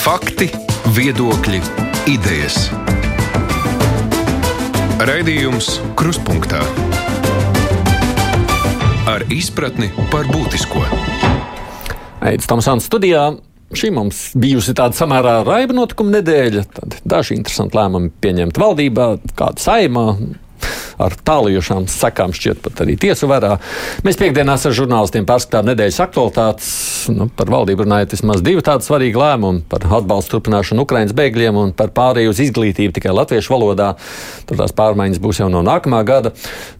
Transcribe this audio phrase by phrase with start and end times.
[0.00, 0.46] Fakti,
[0.96, 1.58] viedokļi,
[2.08, 2.70] idejas.
[5.04, 6.62] Raidījums Kruspunkta
[9.12, 10.86] ar izpratni par būtisko.
[12.24, 13.26] Aizsmeļamies Tamsānas studijā.
[13.76, 16.64] Šī mums bijusi tāda samērā raiba notikuma nedēļa.
[16.78, 20.06] Tad daži interesanti lēmumi pieņemti valdībā, kāda saimā,
[21.00, 23.56] ar tālujošām sekām, šķiet, pat arī tiesu varā.
[24.06, 26.70] Mēs piekdienās ar žurnālistiem pārskatām nedēļas aktualitātes.
[27.14, 31.72] Nu, par valdību runājot vismaz divi tādi svarīgi lēmumi- par atbalstu turpināšanu Ukraiņas bēgļiem un
[31.72, 33.94] par pārēju uz izglītību tikai latviešu valodā.
[34.46, 36.32] Tur tās pārmaiņas būs jau no nākamā gada.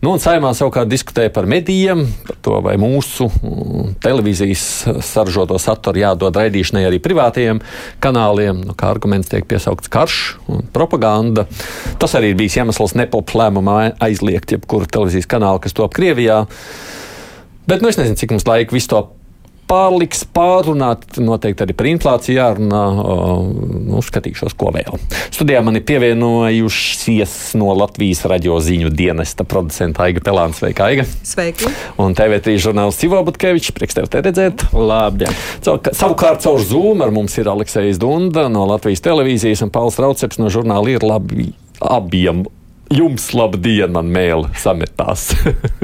[0.02, 5.98] Nu, un saimā savukārt diskutēja par medijiem, par to, vai mūsu mm, televīzijas saražoto saturu
[5.98, 7.60] jādod raidīšanai arī privātajiem
[8.01, 8.65] kanāliem.
[8.65, 11.46] Nu, kā arguments tiek piesaukts karš un propaganda.
[11.98, 13.10] Tas arī ir bijis iemesls nepilnam
[13.41, 16.45] lēmumam aizliegt jebkuru televīzijas kanālu, kas top Krievijā.
[17.70, 19.06] Bet nu, es nezinu, cik mums laika visu to
[19.70, 21.05] pārliks pārunāt.
[21.23, 22.82] Noteikti arī par inflāciju jārunā.
[23.87, 24.98] Nu, skatīšos, ko vēl.
[25.30, 30.60] Studijā man ir pievienojušies no Latvijas radio ziņu dienesta producenta Aiga Pelāns.
[30.60, 31.07] Sveika, Aiga!
[31.07, 31.70] Sveiki!
[32.02, 33.74] Un TV3 žurnālists Ivo Butkevičs.
[33.76, 34.66] Prieks tev te redzēt!
[34.74, 35.35] Labdien!
[35.63, 40.51] Savukārt caur Zoom ar mums ir Aleksejas Dunda no Latvijas televīzijas un Pauls Rauceps no
[40.52, 42.45] žurnāla ir labi abiem
[42.91, 45.30] Jums laba diena, mēlē sametās.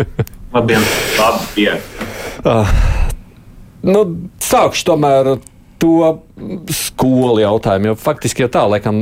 [0.54, 0.82] labdien,
[1.20, 1.84] labdien.
[2.42, 2.72] Uh,
[3.86, 4.02] nu,
[4.42, 5.36] sākšu tomēr
[5.78, 6.22] to
[6.72, 7.90] skolu jautājumu.
[7.90, 8.98] Jo faktiski jau tā, laikam,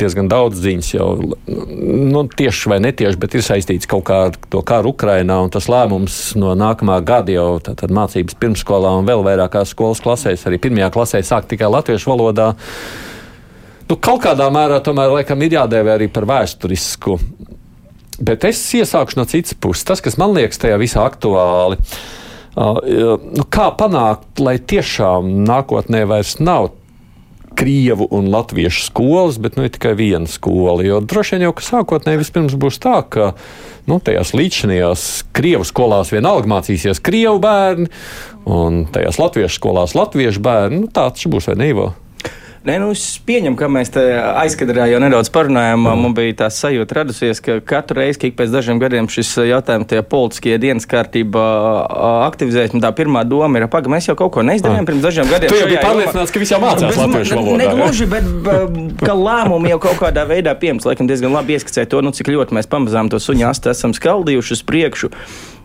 [0.00, 1.08] diezgan daudz ziņas jau
[1.48, 5.40] nu, tieši vai netieši, bet ir saistīts kaut kā ar to karu Ukrainā.
[5.52, 10.60] Tas lēmums no nākamā gada jau tātad mācības pirmsskolā un vēl vairākās skolas klasēs, arī
[10.62, 12.52] pirmajā klasē sāk tikai latviešu valodā
[13.90, 17.18] nu, kaut kādā mērā tomēr laikam ir jādēvē arī par vēsturisku.
[18.20, 19.86] Bet es iesākšu no citas puses.
[19.88, 26.36] Tas, kas man liekas tajā visā aktuāli, uh, nu, kā panākt, lai tiešām nākotnē vairs
[26.42, 26.74] nav
[27.60, 30.84] krievu un latviešu skolas, bet nu, ir tikai viena skola.
[30.86, 33.32] Jo droši vien jau sākotnēji vispirms būs tā, ka
[33.90, 35.06] nu, tajās līdzinājās
[35.36, 37.90] krievu skolās vienalga mācīsies krievu bērni,
[38.48, 40.84] un tajās latviešu skolās latviešu bērni.
[40.84, 41.90] Nu, tā tas būs vai neivo?
[42.60, 45.80] Nē, nu, es pieņemu, ka mēs aizkadrā jau nedaudz parunājām.
[45.80, 46.02] Mm.
[46.04, 50.02] Man bija tā sajūta radusies, ka katru reizi, kad pēc dažiem gadiem šis jautājums tajā
[50.04, 51.44] politiskajā dienas kārtībā
[52.26, 55.54] aktivizējas, tā pirmā doma ir, pagaidi, mēs jau kaut ko neizdarījām pirms dažiem gadiem.
[55.54, 57.60] Tu jau biji pārliecināts, ka visi jau mācās latviešu valodu.
[57.62, 58.28] Negluži, bet
[59.06, 62.60] ka lēmumi jau kaut kādā veidā pieņems, laikam diezgan labi ieskicē to, nu, cik ļoti
[62.60, 65.10] mēs pamazām to suņu astu esam skaldījuši uz priekšu.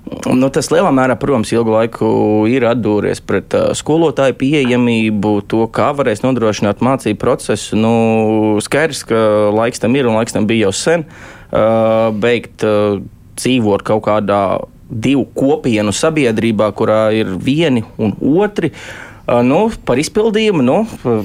[0.05, 2.07] Nu, tas lielā mērā, protams, ilgu laiku
[2.49, 7.77] ir atdūries pret uh, skolotāju pieejamību, to, kā varēs nodrošināt mācību procesu.
[7.79, 7.93] Nu,
[8.61, 9.19] skaidrs, ka
[9.55, 11.07] laiks tam ir un laiks tam bija jau sen.
[11.49, 13.01] Uh, beigt uh,
[13.39, 14.41] dzīvot kaut kādā
[14.85, 18.71] divu kopienu sabiedrībā, kurā ir vieni un otri.
[19.25, 20.75] Nu, par izpildījumu nu,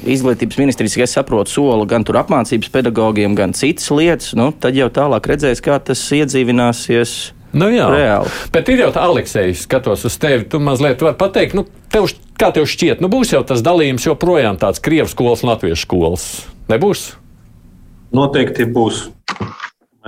[0.09, 4.31] izglītības ministrijas, ja saprotu, sola gan apmācības pedagogiem, gan citas lietas.
[4.33, 7.13] Nu, tad jau tālāk redzēs, kā tas iedzīvināsies
[7.51, 8.31] Nu, jā, reāli.
[8.53, 10.45] Bet ir jau tā, Aleksej, skatos uz tevi.
[10.47, 12.07] Tu mazliet vari pateikt, nu, tev,
[12.39, 16.27] kā tev šķiet, nu, būs jau tas dalījums joprojām tāds Krievijas skolas un Latviešu skolas.
[16.71, 17.09] Nebūs?
[18.15, 19.09] Noteikti būs.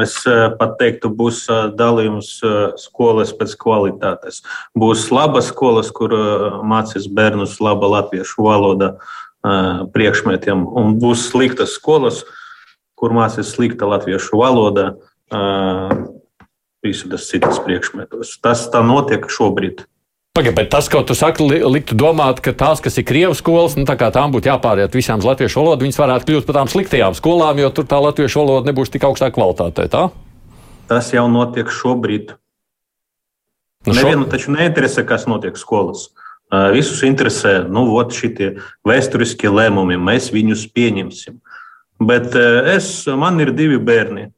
[0.01, 4.41] Es eh, pat teiktu, būs eh, dalījums eh, skolas pēc kvalitātes.
[4.73, 6.15] Būs labas skolas, kur
[6.65, 8.95] mācīs bērnus laba latviešu valoda
[9.43, 12.21] priekšmetiem, un būs sliktas skolas,
[12.95, 14.85] kur mācīs slikta latviešu valoda
[16.83, 18.37] visu tas citas priekšmetos.
[18.43, 19.85] Tas tā notiek šobrīd.
[20.33, 23.85] Pagaid, bet tas, ko tu saki, liktu domāt, ka tās, kas ir Krievijas skolas, nu,
[23.85, 27.61] tā tām būtu jāpāriet visām uz latviešu valodu, viņas varētu kļūt par tām sliktajām skolām,
[27.61, 29.85] jo tur tā latviešu valoda nebūs tik augstā kvalitātē.
[29.93, 30.07] Tā?
[30.89, 32.33] Tas jau notiek šobrīd.
[33.85, 33.99] Nu, šo...
[33.99, 36.09] Nevienu taču neinteresē, kas notiek skolas.
[36.73, 38.55] Visus interesē, nu, šie
[38.89, 41.39] vēsturiskie lēmumi, mēs viņus pieņemsim.
[42.01, 42.33] Bet
[42.73, 44.31] es, man ir divi bērni.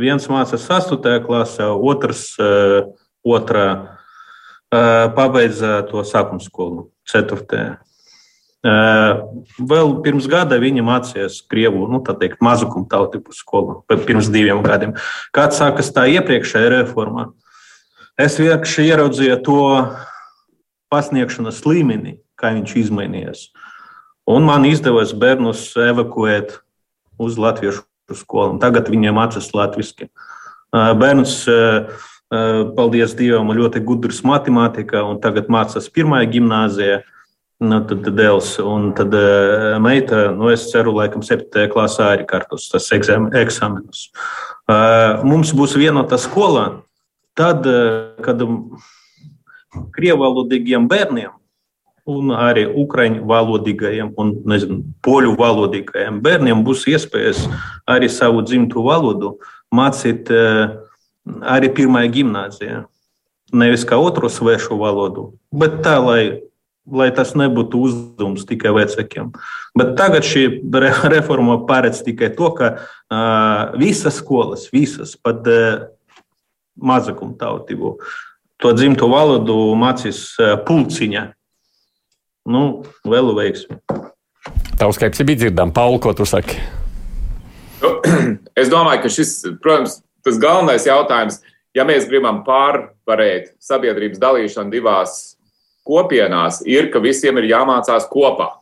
[0.00, 0.96] Viens mācās 8.
[1.26, 2.86] klasē, otrs uh,
[3.28, 7.76] otrā uh, pabeidza to sākuma skolu, 4.
[8.62, 9.20] Uh,
[9.58, 14.96] vēl pirms gada viņi mācījās krievu, nu, tā teikt, mazukuma tautību skolu, pirms diviem gadiem.
[15.34, 17.28] Kāds sākas tā iepriekšējā reformā?
[18.16, 19.60] Es vienkārši ieraudzīju to
[20.92, 23.46] pasniegšanas līmeni, kā viņš izmainījās.
[24.30, 26.62] Un man izdevās bērnus evakuēt
[27.20, 27.84] uz latviešu
[28.18, 28.58] skolu.
[28.62, 30.08] Tagad viņiem mācās latviešu.
[30.72, 31.34] Bērns,
[32.76, 37.02] paldies Dievam, ļoti gudrs matemātikā, un tagad mācās pirmajā gimnāzijā.
[37.62, 39.12] Nu, tad dēls un tad
[39.84, 41.68] meita, nu, es ceru, laikam, 7.
[41.70, 44.08] klasē arī kārtos tas eksāmenus.
[45.22, 46.64] Mums būs vienota skola,
[47.38, 47.68] tad,
[48.26, 48.42] kad
[49.94, 51.30] krievalodīgiem bērniem
[52.08, 57.44] un arī ukraiņu valodīgajiem un nezinu, poļu valodīgajiem bērniem būs iespējas
[57.86, 59.36] arī savu dzimto valodu
[59.74, 60.72] mācīt eh,
[61.46, 62.80] arī pirmajā gimnāzijā.
[63.52, 66.40] Nevis kā otru svešu valodu, bet tā, lai,
[66.88, 69.28] lai tas nebūtu uzdevums tikai vecākiem.
[69.76, 70.46] Bet tagad šī
[71.14, 75.84] reforma paredz tikai to, ka uh, visas skolas, visas pat uh,
[76.80, 77.92] mazākumtautību,
[78.56, 81.28] to dzimto valodu mācīs uh, pulciņā
[82.48, 83.78] Nu, vēl veiksmi.
[84.78, 85.74] Tavs skepsis bija dzirdams.
[85.76, 86.58] Pauli, ko tu saki?
[87.82, 87.94] Nu,
[88.60, 91.38] es domāju, ka šis, protams, tas galvenais jautājums,
[91.76, 95.36] ja mēs gribam pārvarēt sabiedrības dalīšanu divās
[95.86, 98.52] kopienās, ir, ka visiem ir jāmācās kopā.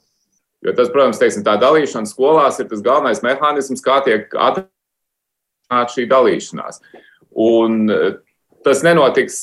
[0.64, 6.04] Jo tas, protams, teiksim, tā dalīšana skolās ir tas galvenais mehānisms, kā tiek atrunāta šī
[6.10, 6.82] dalīšanās.
[7.40, 8.18] Un eh,
[8.66, 9.38] tas nenotiks,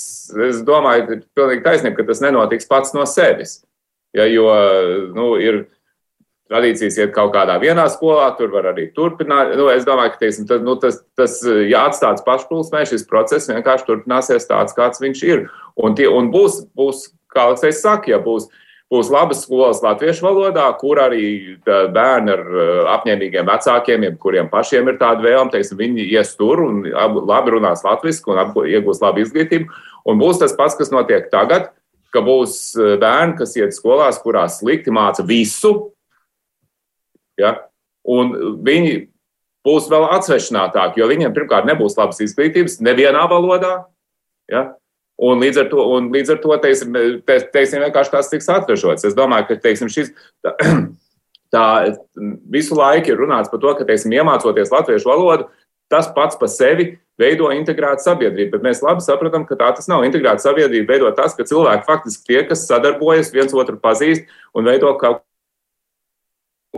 [0.49, 3.63] es domāju, ir pilnīgi taisnība, ka tas nenotiks pats no sevis.
[4.17, 4.47] Ja, jo
[5.13, 5.65] nu, ir
[6.51, 9.53] tradīcijas iet kaut kādā vienā skolā, tur var arī turpināt.
[9.59, 13.89] Nu, es domāju, ka teiksim, tas, nu, tas, tas ja atstāts pašplūsmē, šis process vienkārši
[13.89, 15.43] turpināsies tāds, kāds viņš ir.
[15.75, 18.49] Un, tie, un būs, būs, kā es saku, ja būs.
[18.87, 22.43] Būs labas skolas latviešu valodā, kur arī bērni ar
[22.93, 28.31] apņēmīgiem vecākiem, kuriem pašiem ir tāda vēlme, teiksim, viņi ies tur un labi runās latviešu
[28.31, 29.67] un iegūs labu izglītību.
[30.07, 31.67] Un būs tas pats, kas notiek tagad,
[32.13, 35.73] ka būs e, bērni, kas iet skolās, kurās slikti māca visu,
[37.39, 37.55] ja?
[38.07, 38.33] un
[38.65, 39.07] viņi
[39.67, 43.81] būs vēl atsvešinātāki, jo viņiem pirmkārt nebūs labas izglītības nevienā valodā.
[44.51, 44.69] Ja?
[45.17, 45.83] Un līdz ar to,
[46.13, 46.95] līdz ar to teiksim,
[47.25, 49.07] te, teiksim, vienkārši tas tiks atražots.
[49.07, 50.13] Es domāju, ka teiksim, šis,
[50.45, 50.53] tā,
[51.55, 51.65] tā
[52.53, 55.49] visu laiku ir runāts par to, ka teiksim, iemācoties latviešu valodu,
[55.91, 58.53] tas pats par sevi veido integrētu sabiedrību.
[58.55, 60.05] Bet mēs labi saprotam, ka tā tas nav.
[60.07, 64.93] Integrēta sabiedrība veido tas, ka cilvēki faktiski tie, kas sadarbojas, viens otru pazīst un veido
[65.01, 65.23] kaut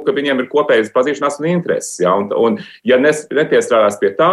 [0.06, 2.00] ka viņiem ir kopējas pazīšanās un intereses.
[2.00, 4.32] Ja, un, un ja nepiestrādās pie tā,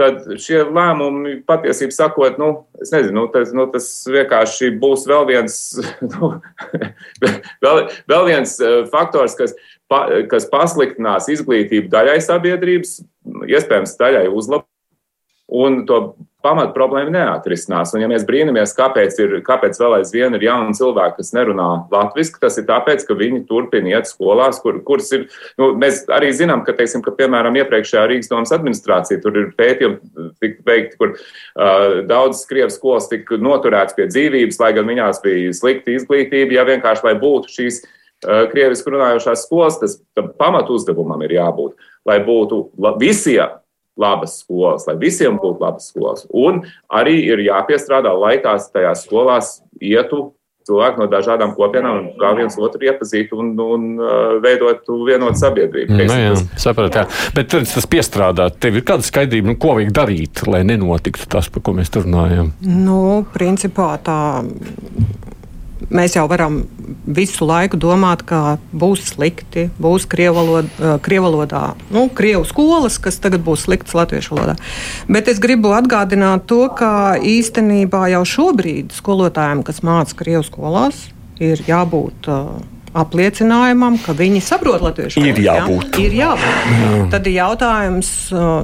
[0.00, 2.50] tad šie lēmumi patiesībā sakot, nu,
[2.80, 5.58] nezinu, nu, tas, nu, tas vienkārši būs vēl viens,
[6.14, 6.32] nu,
[7.62, 9.54] vēl, vēl viens eh, faktors, kas,
[9.90, 13.02] pa, kas pasliktinās izglītību daļai sabiedrības,
[13.46, 14.70] iespējams, daļai uzlabot
[15.52, 15.98] un to
[16.44, 17.94] pamat problēmu neatrisinās.
[17.94, 22.36] Un, ja mēs brīnamies, kāpēc, ir, kāpēc vēl aizvien ir jauni cilvēki, kas nerunā latviešu,
[22.42, 25.24] tas ir tāpēc, ka viņi turpina iet skolās, kur, kuras ir.
[25.60, 30.28] Nu, mēs arī zinām, ka, teiksim, ka, piemēram, iepriekšējā Rīgas domas administrācija tur ir pētījumi
[30.44, 35.56] tika veikti, kur uh, daudzas Krievijas skolas tika noturētas pie dzīvības, lai gan viņās bija
[35.56, 40.00] slikta izglītība, ja vienkārši lai būtu šīs uh, krieviski runājošās skolas, tas
[40.36, 42.66] pamatu uzdevumam ir jābūt, lai būtu
[43.00, 43.63] visiem
[44.00, 46.24] labas skolas, lai visiem būtu labas skolas.
[46.30, 50.32] Un arī ir jāpiestrādā, lai tās tajās skolās ietu
[50.64, 54.14] cilvēki no dažādām kopienām un kā viens otru iepazītu un, un uh,
[54.44, 55.98] veidotu vienotu sabiedrību.
[55.98, 57.04] Nu, jā, sapratu, jā.
[57.36, 61.66] Bet tas piestrādāt, tev ir kāda skaidrība, nu, ko vajag darīt, lai nenotiktu tas, par
[61.66, 62.54] ko mēs tur runājam?
[62.64, 62.98] Nu,
[63.36, 64.18] principā tā
[65.90, 66.62] mēs jau varam
[67.04, 71.64] visu laiku domāt, ka būs slikti, būs krievalodā,
[71.94, 74.58] nu, krievu skolas, kas tagad būs sliktas latviešu valodā.
[75.08, 81.08] Bet es gribu atgādināt to, ka īstenībā jau šobrīd skolotājiem, kas māca krievu skolās,
[81.42, 82.30] ir jābūt.
[82.30, 82.62] Uh,
[82.94, 85.34] apliecinājumam, ka viņi saprot latviešu valodu.
[85.34, 85.96] Ir jābūt.
[85.98, 86.04] Ja?
[86.04, 86.68] Ir jābūt.
[86.70, 87.04] Jā.
[87.10, 88.10] Tad ir jautājums,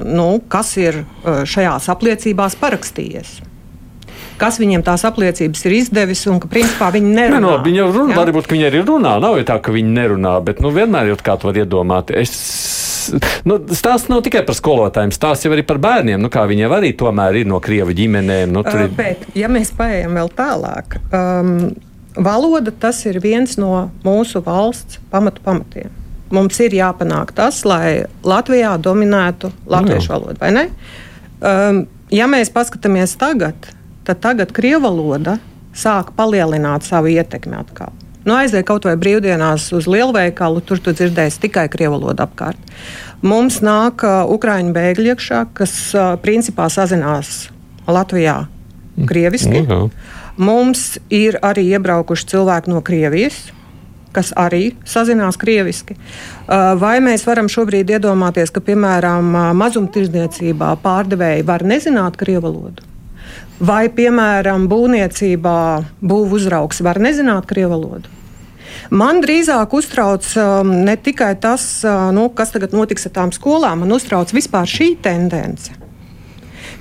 [0.07, 3.41] nu, kas ir šajās apliecībās parakstījies
[4.41, 7.39] kas viņiem tās apliecības ir izdevis un ka principā viņi nerunā.
[7.39, 8.21] Ne, no, viņi jau runā, ja?
[8.23, 9.17] varbūt viņi arī runā.
[9.23, 12.13] Nav jau tā, ka viņi nerunā, bet nu, vienmēr jau kā to var iedomāt.
[12.17, 12.33] Es,
[13.49, 16.21] nu, stāsts nav tikai par skolotājiem, stāsts jau arī par bērniem.
[16.23, 18.57] Nu, kā viņi arī tomēr ir no krievu ģimenēm.
[18.57, 18.91] Nu, ir...
[18.97, 21.71] Bet, ja mēs paējam vēl tālāk, um,
[22.17, 25.97] valoda tas ir viens no mūsu valsts pamatu pamatiem.
[26.31, 30.65] Mums ir jāpanāk tas, lai Latvijā dominētu latviešu valoda, vai ne?
[31.41, 31.81] Um,
[32.15, 33.73] ja mēs paskatāmies tagad,
[34.11, 35.39] tad tagad krievu valoda
[35.77, 37.95] sāk palielināt savu ietekmi atkal.
[38.27, 42.73] Nu, aiziet kaut vai brīvdienās uz lielveikalu, tur tu dzirdēsi tikai krievu valodu apkārt.
[43.23, 47.49] Mums nāk uh, ukrāņu bēgļi iekšā, kas uh, principā sazinās
[47.89, 48.43] Latvijā
[49.09, 49.63] krieviski.
[49.63, 49.89] Mm.
[50.41, 53.39] Mums ir arī iebraukuši cilvēki no Krievijas,
[54.15, 55.97] kas arī sazinās krieviski.
[56.81, 59.29] Vai mēs varam šobrīd iedomāties, ka, piemēram,
[59.61, 62.90] mazumtirdzniecībā pārdevēji var nezināt krievu valodu?
[63.61, 65.59] Vai, piemēram, būvniecībā
[66.01, 68.09] būvniecības uzraugs var nezināt krievu valodu?
[68.91, 73.85] Man drīzāk uztrauc um, ne tikai tas, uh, nu, kas tagad notiks ar tām skolām,
[73.85, 75.77] man uztrauc vispār šī tendence.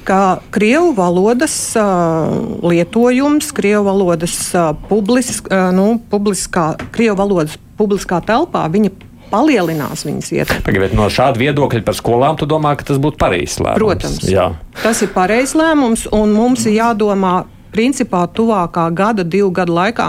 [0.07, 2.31] ka krievu valodas uh,
[2.63, 8.89] lietojums, krievu valodas uh, publisk, uh, nu, publiskā, krievu valodas publiskā telpā, viņa
[9.31, 10.65] palielinās viņas ietekmi.
[10.65, 13.79] Pagaidiet, no šāda viedokļa par skolām, tu domā, ka tas būtu pareizs lēmums?
[13.79, 14.49] Protams, Jā.
[14.81, 17.37] tas ir pareizs lēmums, un mums ir jādomā.
[17.69, 20.07] Principā tuvākā gada, divu gadu laikā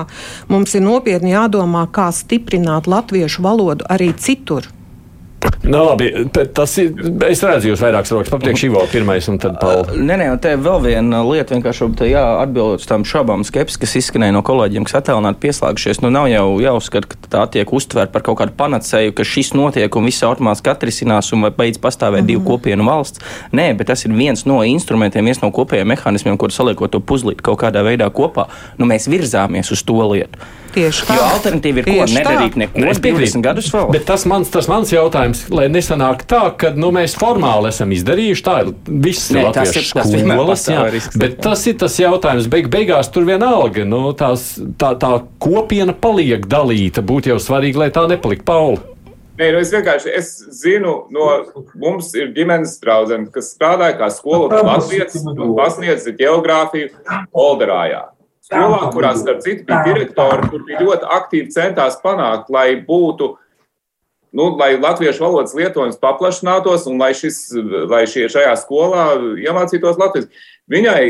[0.49, 4.65] mums ir nopietni jādomā, kā stiprināt latviešu valodu arī citur.
[5.62, 6.94] Nu, labi, tas ir.
[7.28, 9.56] Es redzu, jūs vairākas rokas papriekš Ivo pirmais un tad.
[9.61, 13.78] Uh, nē, nē, un te vēl viena lieta, vienkārši jā, atbildot uz tām šaubām, skepsis,
[13.80, 16.02] kas izskanēja no kolēģiem, kas attēlināti pieslēgušies.
[16.04, 20.00] Nu, nav jau jāuzskata, ka tā tiek uztvērta par kaut kādu panacēju, ka šis notiek
[20.00, 22.32] un viss automātiski atrisinās un beidz pastāvēt mm -hmm.
[22.32, 23.20] divu kopienu valsts.
[23.52, 27.42] Nē, bet tas ir viens no instrumentiem, viens no kopējiem mehānismiem, kur saliekot to puzlīti
[27.42, 28.49] kaut kādā veidā kopā.
[28.78, 30.38] Nu, mēs virzāmies uz to lietu.
[30.75, 31.17] Tieši tā.
[31.19, 32.85] Jo alternatīva ir Tieši ko nedarīt neko.
[32.93, 33.89] Es piekrītu gadus vēl.
[33.95, 38.47] Bet tas mans, tas mans jautājums, lai nesanāk tā, ka nu, mēs formāli esam izdarījuši
[38.47, 41.43] tā, viss ir latviešu skolas, jā, risks, bet jā.
[41.49, 47.05] tas ir tas jautājums, beig, beigās tur vienalga, nu, tās, tā, tā kopiena paliek dalīta,
[47.07, 48.81] būtu jau svarīgi, lai tā nepaliek Paula.
[49.41, 51.27] Nē, nu es vienkārši es zinu, no
[51.81, 56.91] mums ir ģimenes draudzene, kas strādāja kā skolotāja Latvijas un pasniedz geogrāfiju
[57.33, 58.03] Olderājā
[58.50, 63.35] skolā, kurā starp citu bija direktori, kur bija ļoti aktīvi centās panākt, lai būtu.
[64.37, 67.49] Nu, lai latviešu valodas lietojums paplašinātos un lai, šis,
[67.90, 69.07] lai šie šajā skolā
[69.42, 70.28] iemācītos latviešu,
[70.71, 71.02] viņai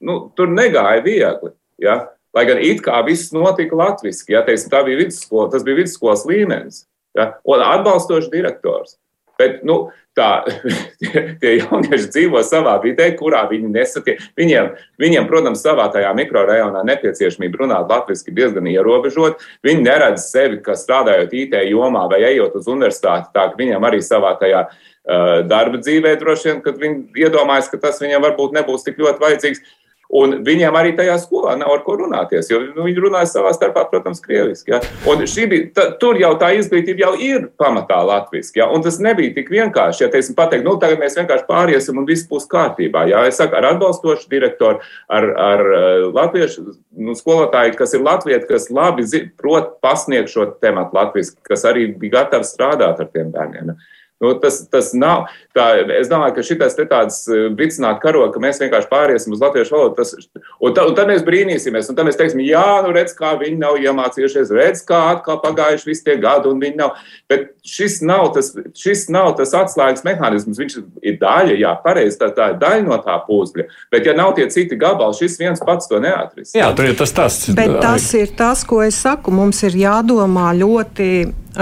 [0.00, 1.52] nu, tur negāja viegli.
[1.84, 1.98] Ja?
[2.36, 6.84] Lai gan it kā viss notika latviešu, ja teiksim, bija vidusskola, tas bija vidusskolas līmenis
[7.18, 7.34] ja?
[7.44, 8.96] un atbalstošs direktors.
[9.40, 9.78] Bet, nu,
[10.16, 10.42] tā,
[11.40, 14.20] tie, jaunieši dzīvo savā vidē, kurā viņi nesatiek.
[14.38, 14.70] Viņiem,
[15.00, 19.42] viņiem, protams, savā tajā mikrorajonā nepieciešamība runāt latviešu diezgan ierobežot.
[19.66, 24.02] Viņi neredz sevi, ka strādājot IT jomā vai ejot uz universitāti, tā ka viņiem arī
[24.04, 28.86] savā tajā uh, darba dzīvē droši vien, kad viņi iedomājas, ka tas viņiem varbūt nebūs
[28.86, 29.64] tik ļoti vajadzīgs.
[30.10, 33.84] Un viņiem arī tajā skolā nav ar ko runāties, jo nu, viņi runāja savā starpā,
[33.92, 34.72] protams, krieviski.
[34.72, 34.80] Ja?
[35.06, 38.56] Un bija, ta, tur jau tā izglītība jau ir pamatā latviešu.
[38.58, 38.66] Ja?
[38.74, 40.02] Un tas nebija tik vienkārši.
[40.02, 43.04] Ja teiksim, pateikt, nu, tagad mēs vienkārši pāriesim un viss būs kārtībā.
[43.12, 43.22] Ja?
[43.30, 46.66] Es saku, ar atbalstošu direktoru, ar, ar eh, latviešu
[46.98, 49.06] nu, skolotāju, kas ir latvieti, kas labi
[49.38, 53.70] prot pasniegt šo tematu latviešu, kas arī bija gatavi strādāt ar tiem bērniem.
[53.76, 53.90] Ja?
[54.20, 55.30] Nu, tas, tas nav.
[55.56, 55.64] Tā,
[55.96, 59.72] es domāju, ka šis ir tāds e, vicināt karogu, ka mēs vienkārši pāriesim uz latviešu
[59.72, 59.96] valodu.
[59.96, 60.12] Tas,
[60.60, 63.56] un, ta, un tad mēs brīnīsimies, un tad mēs teiksim, jā, nu redz, kā viņi
[63.62, 67.00] nav iemācījušies, redz, kā atkal pagājuši visi tie gadi, un viņi nav.
[67.32, 70.60] Bet šis nav tas, šis nav tas atslēgas mehānisms.
[70.60, 73.70] Viņš ir daļa, jā, pareizi, tā, tā ir daļa no tā pūzļa.
[73.88, 76.58] Bet, ja nav tie citi gabali, šis viens pats to neatrisinās.
[76.60, 77.46] Jā, tur ir tas tas.
[77.56, 79.32] Bet tas ir tas, ko es saku.
[79.32, 81.08] Mums ir jādomā ļoti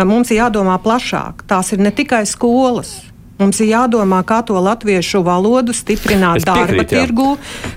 [0.09, 1.47] mums ir jādomā plašāk.
[1.49, 2.99] Tās ir ne tikai skolas.
[3.39, 7.37] Mums ir jādomā, kā to latviešu valodu stiprināt darba tirgu,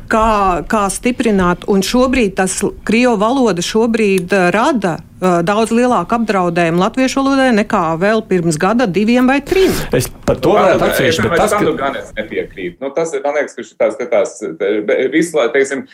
[0.10, 1.68] kā, kā stiprināt.
[1.70, 2.56] Un šobrīd tas
[2.88, 9.38] krievu valoda šobrīd rada daudz lielāku apdraudējumu latviešu valodai nekā vēl pirms gada, diviem vai
[9.46, 9.70] trim.
[9.94, 11.60] Es par to varētu atcerēties, bet tas, ka...
[11.68, 12.80] Nu gan es nepiekrītu.
[12.82, 14.40] Nu, tas, man liekas, ka šitās, tās,
[15.14, 15.86] visu, teiksim,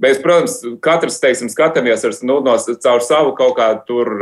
[0.00, 4.16] mēs, protams, katrs, teiksim, skatāmies ar, nu, no, caur savu kaut kādu tur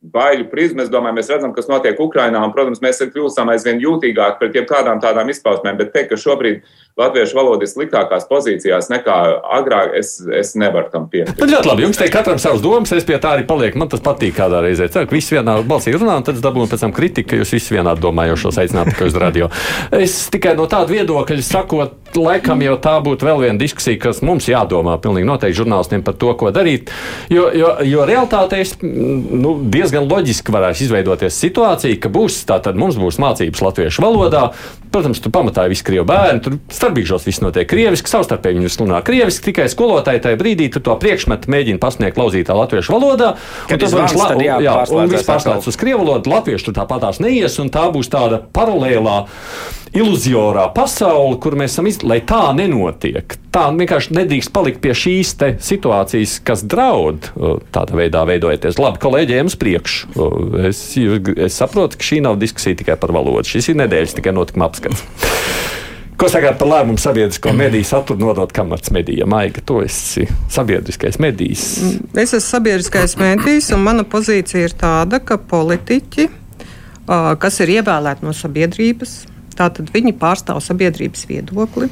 [0.00, 0.80] baiļu prizmu.
[0.84, 5.00] Es domāju, mēs redzam, kas notiek Ukrajinā, un, protams, mēs kļūstam aizvien jūtīgāki pret jebkādām
[5.02, 5.76] tādām izpausmēm.
[5.76, 6.62] Bet teikt, ka šobrīd
[7.00, 9.16] latviešu valoda ir sliktākās pozīcijās nekā
[9.58, 11.38] agrāk, es, es nevaru tam piekrist.
[11.40, 11.84] Nu, ļoti labi.
[11.86, 13.80] Jums te katram savs domas, es pie tā arī palieku.
[13.80, 14.88] Man tas patīk kādā reizē.
[14.92, 17.76] Ceru, ka visi vienā balsī runā, un tad dabūnu pēc tam kritiku, ka jūs visi
[17.76, 19.50] vienā domājošos aicināt tikai uz radio.
[19.96, 24.48] Es tikai no tāda viedokļa sakot, laikam jau tā būtu vēl viena diskusija, kas mums
[24.50, 26.90] jādomā pilnīgi noteikti žurnālistiem par to, ko darīt.
[27.32, 32.98] Jo, jo, jo realtātē es nu, diezgan loģiski varētu izveidoties situācija, ka būs tātad mums
[33.00, 34.50] būs mācības latviešu valodā.
[34.90, 39.50] Protams, tu pamatā visi krievu bērni, tur starpbrīžos viss notiek krieviski, savstarpēji viņi runā krieviski,
[39.50, 43.34] tikai skolotāji tajā brīdī to priekšmetu mēģina pasniegt lauzītā latviešu valodā.
[43.70, 47.86] Tas būs labi, un viss pārslēdz uz krievu valodu, latviešu tur tāpatās neies, un tā
[47.94, 49.20] būs tāda paralēlā
[49.96, 52.00] iluzorā pasaule, kur mēs esam, iz...
[52.06, 53.36] lai tā nenotiek.
[53.50, 55.34] Tā vienkārši nedrīkst palikt pie šīs
[55.66, 57.30] situācijas, kas draud
[57.74, 58.78] tādā veidā veidojoties.
[58.78, 60.12] Labi, kolēģiem uz priekšu.
[60.70, 63.48] Es, es saprotu, ka šī nav diskusija tikai par valodu.
[63.50, 65.02] Šis ir nedēļas tikai notikuma apskats.
[66.20, 69.30] Ko sakāt par lēmumu sabiedrisko mediju saturu nodot kameras medijam?
[69.32, 71.62] Maiga, tu esi sabiedriskais medijs.
[72.12, 76.28] Es esmu sabiedriskais medijs, un mana pozīcija ir tāda, ka politiķi,
[77.40, 79.14] kas ir ievēlēti no sabiedrības,
[79.60, 81.90] Tātad viņi pārstāv sabiedrības viedokli.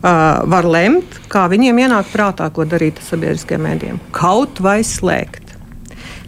[0.00, 3.98] Uh, var lemt, kā viņiem ienāk prātā, ko darīt ar sabiedriskiem mēdiem.
[4.16, 5.52] Kaut vai slēgt.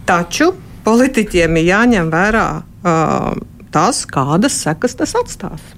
[0.05, 0.51] Taču
[0.85, 3.31] politiķiem ir jāņem vērā uh,
[3.73, 5.72] tas, kādas sekas tas atstās.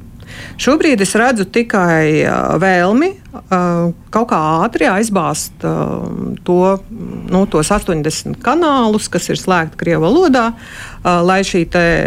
[0.61, 2.23] Šobrīd es redzu tikai
[2.61, 3.09] vēlmi
[4.15, 5.65] kaut kā ātri aizbāzt
[6.47, 6.59] to,
[7.31, 10.45] nu, tos 80 kanālus, kas ir slēgti Krievijas valodā,
[11.03, 11.65] lai šī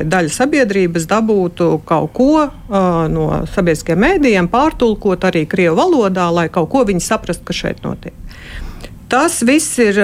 [0.08, 2.46] daļa sabiedrības dabūtu kaut ko
[3.12, 8.16] no sabiedriskiem mēdījiem, pārtulkot arī Krievijas valodā, lai kaut ko viņi saprastu, kas šeit notiek.
[9.12, 10.00] Tas viss ir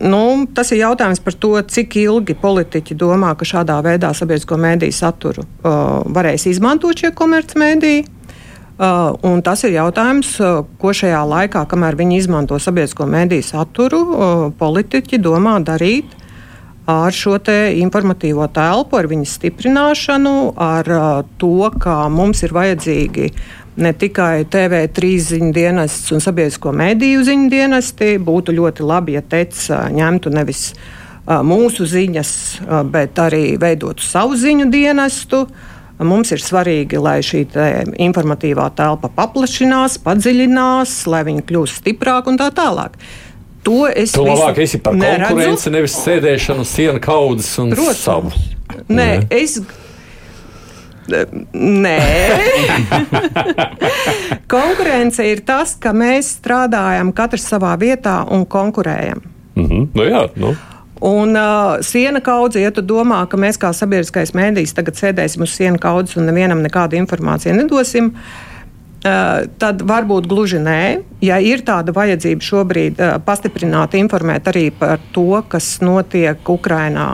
[0.00, 4.96] Nu, tas ir jautājums par to, cik ilgi politiķi domā, ka šādā veidā sabiedrisko mēdīju
[4.96, 8.06] saturu uh, varēs izmantot šie komercmediji.
[8.80, 14.46] Uh, tas ir jautājums, uh, ko šajā laikā, kamēr viņi izmanto sabiedrisko mediju saturu, uh,
[14.56, 16.16] politiķi domā darīt
[16.88, 23.59] ar šo informatīvo telpu, ar viņas stiprināšanu, ar uh, to, ka mums ir vajadzīgi uh,
[23.80, 28.14] ne tikai TV3 ziņu dienests un sabiedrisko mediju ziņu dienesti.
[28.22, 30.70] Būtu ļoti labi, ja TEC ņemtu nevis
[31.26, 32.30] mūsu ziņas,
[32.90, 35.44] bet arī veidotu savu ziņu dienestu.
[36.00, 37.42] Mums ir svarīgi, lai šī
[38.00, 42.96] informatīvā telpa paplašinās, padziļinās, lai viņa kļūst stiprāka un tā tālāk.
[43.68, 48.00] To es domāju, tas ir par konkurenci, nevis sēdēšanu, sienu kaudzes un Protams.
[48.00, 48.32] savu.
[48.88, 49.26] Nē, Nē.
[49.42, 49.58] es
[51.52, 51.98] Nē,
[54.54, 59.22] konkurence ir tas, ka mēs strādājam katrs savā vietā un konkurējam.
[59.54, 59.88] Mm -hmm.
[59.94, 60.54] nu, jā, nu.
[61.00, 65.54] Un uh, siena kaudze, ja tu domā, ka mēs kā sabiedriskais mēdījis tagad sēdēsim uz
[65.56, 71.00] siena kaudzes un nevienam nekādu informāciju nedosim, uh, tad varbūt gluži nē.
[71.24, 77.08] Ja ir tāda vajadzība šobrīd uh, pastiprināt, informēt arī par to, kas notiek Ukrainā,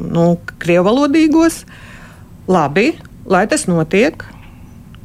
[0.00, 1.66] nu, krievalodīgos,
[2.48, 2.94] labi,
[3.26, 4.24] lai tas notiek.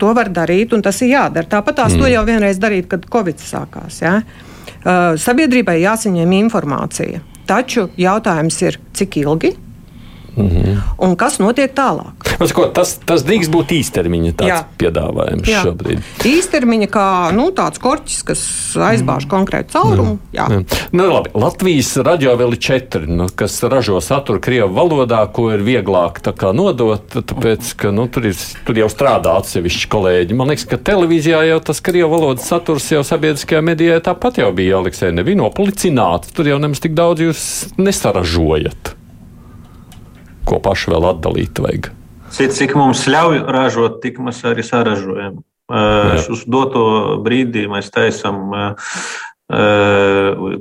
[0.01, 1.45] To var darīt, un tas ir jādara.
[1.49, 2.01] Tāpat tās mm.
[2.01, 3.99] to jau vienreiz darīt, kad Covid sākās.
[4.01, 4.15] Ja?
[4.81, 7.21] Uh, sabiedrībai jāsaņem informācija.
[7.45, 9.51] Taču jautājums ir, cik ilgi
[10.35, 10.77] Mm -hmm.
[10.97, 12.31] Un kas notiek tālāk?
[12.55, 14.31] Ko, tas, tas drīkst būt īstermiņa
[14.79, 15.61] piedāvājums jā.
[15.65, 15.99] šobrīd.
[16.25, 18.41] Īstermiņa kā nu, tāds korķis, kas
[18.75, 19.29] aizbāž mm.
[19.29, 20.17] konkrētu caurumu.
[20.33, 20.47] Jā.
[20.49, 20.61] Jā.
[20.61, 20.87] Jā.
[20.91, 21.29] Nu, labi.
[21.33, 26.21] Latvijas radio vēl ir četri, nu, kas ražo saturu Krievu valodā, ko ir vieglāk
[26.53, 30.33] nodot, tāpēc, ka nu, tur, ir, tur jau strādā atsevišķi kolēģi.
[30.37, 34.79] Man liekas, ka televīzijā jau tas Krievu valodas saturs jau sabiedriskajā medijā tāpat jau bija,
[34.79, 36.33] Aleksē, nebija noplicināts.
[36.33, 37.43] Tur jau nemaz tik daudz jūs
[37.77, 38.95] nesaražojat
[40.47, 41.91] ko paši vēl atdalīt vajag.
[42.31, 45.41] Cik, cik mums ļauj ražot, tik mēs arī saražojam.
[45.71, 46.21] Jā.
[46.31, 46.85] Uz doto
[47.23, 48.51] brīdī mēs taisām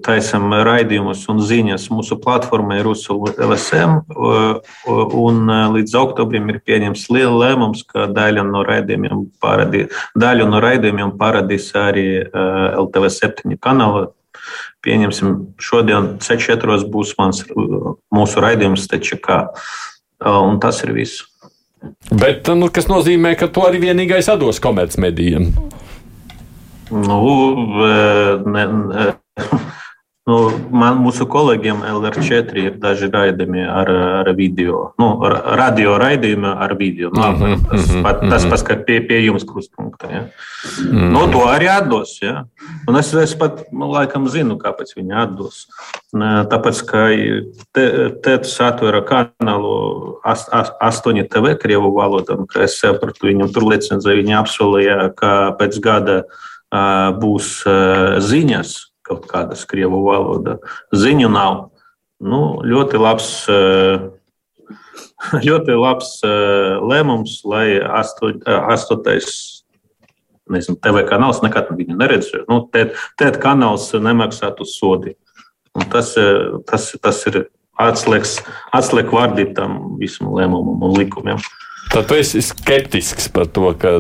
[0.03, 4.01] taisam raidījumus un ziņas mūsu platformai Rusulu LSM.
[5.15, 9.87] Un līdz oktobrim ir pieņems liela lēmums, ka daļa no raidījumiem, paradī,
[10.19, 14.09] daļu no raidījumiem paradīs arī LTV 7 kanāla.
[14.85, 17.43] Pieņemsim, šodien C4 būs mans,
[18.15, 19.43] mūsu raidījums TČK.
[20.31, 21.27] Un tas ir viss.
[22.13, 25.49] Bet, nu, kas nozīmē, ka to arī vienīgais atdos komercmedijiem?
[26.91, 27.21] Nu,
[28.51, 29.13] ne, ne,
[30.31, 30.37] Nu,
[30.71, 33.89] man, mūsu kolēģiem LR4 ir daži raidījumi ar,
[34.21, 35.09] ar video, nu,
[35.59, 37.11] radio raidījumi ar video.
[37.15, 40.11] Nu, mm -hmm, tas, mm -hmm, tas pats, ka pie, pie jums krustpunktā.
[40.13, 40.21] Ja.
[40.23, 41.11] Mm -hmm.
[41.15, 42.19] nu, to arī atdos.
[42.23, 42.45] Ja.
[42.89, 45.67] Un es, es pat laikam zinu, kāpēc viņi atdos.
[46.53, 47.01] Tāpēc, ka
[47.73, 54.15] te, te satura kanālu 8 TV Krievu valodā, un ka es sapratu, viņam tur licenzē,
[54.15, 56.23] viņi apsolīja, ka pēc gada
[57.19, 57.65] būs
[58.19, 60.59] ziņas kaut kādas krievu valoda.
[60.95, 61.61] Ziņu nav.
[62.21, 63.31] Nu, ļoti labs.
[63.51, 64.09] Eh,
[65.49, 69.31] ļoti labs eh, lēmums, lai asto, eh, astotais
[70.51, 72.45] nezinu, TV kanāls nekad viņu neredzēja.
[72.51, 75.15] Nu, Tēt kanāls nemaksātu sodi.
[75.79, 76.17] Un tas,
[76.67, 77.45] tas, tas ir
[77.79, 78.41] atslēgas,
[78.75, 81.39] atslēgas vārdi tam visam lēmumam un likumiem.
[81.91, 83.97] Tad tu esi skeptisks par to, ka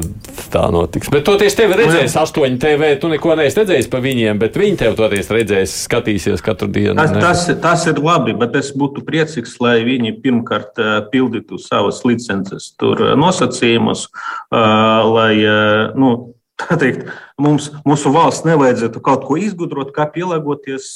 [0.53, 1.11] tā notiks.
[1.11, 4.95] Bet toties tevi redzēs, astoņi TV, tu neko neesi redzējis par viņiem, bet viņi tev
[4.99, 6.95] toties redzēs, skatīsies katru dienu.
[7.01, 12.05] Tas, tas, tas ir labi, bet es būtu priecīgs, lai viņi pirmkārt eh, pildītu savas
[12.07, 15.33] licences tur eh, nosacījumus, eh, lai,
[15.99, 16.13] nu,
[16.63, 17.09] tā teikt,
[17.43, 20.93] mums, mūsu valsts nevajadzētu kaut ko izgudrot, kā pielāgoties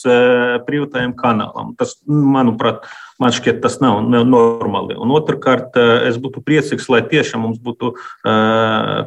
[0.68, 1.74] privātajam kanālam.
[1.80, 2.86] Tas, manuprāt,
[3.22, 4.96] Man šķiet, tas nav normāli.
[4.98, 5.76] Un otrkārt,
[6.08, 7.92] es būtu priecīgs, lai tiešām mums būtu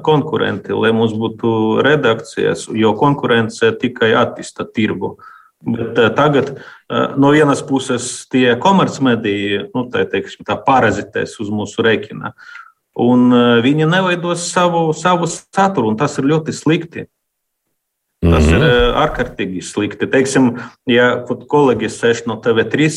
[0.07, 5.17] konkurenti, lai mums būtu redakcijas, jo konkurence tikai attīsta tirgu.
[5.67, 6.53] Bet tagad
[7.19, 12.31] no vienas puses tie komercmediji, nu, tā, teiksim, tā parazitēs uz mūsu rēķina,
[13.03, 13.27] un
[13.65, 17.07] viņi neveidos savu, savu saturu, un tas ir ļoti slikti.
[18.17, 18.56] Tas mm -hmm.
[18.56, 18.97] ir mhm.
[19.03, 20.08] ārkārtīgi slikti.
[20.10, 20.58] Teiksim,
[20.89, 22.89] ja kolēģis sēž no TV3,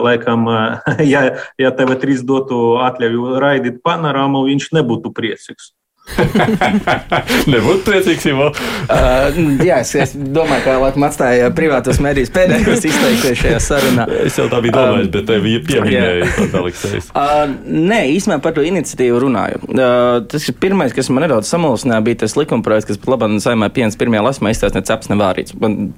[0.00, 0.46] laikam,
[1.12, 1.22] ja,
[1.58, 5.74] ja TV3 dotu atļauju raidīt panorāmu, viņš nebūtu priecīgs.
[7.52, 8.48] Nebūtu priecīgs, Ivo.
[8.50, 14.06] uh, jā, es, es domāju, ka laikam atstāja privātos medijas pēdējos izteikties šajā sarunā.
[14.26, 17.12] Es jau tā biju domājis, um, bet tev pieminēja pat Aleksējs.
[17.14, 19.62] Uh, nē, īstenībā par to iniciatīvu runāju.
[19.70, 23.70] Uh, tas ir pirmais, kas man nedaudz samulsināja, bija tas likumprojekts, kas pat labāk saimē
[23.72, 25.54] pieņems pirmajā lasmā izstāst ne ceps, ne vārīts.
[25.62, 25.92] Man,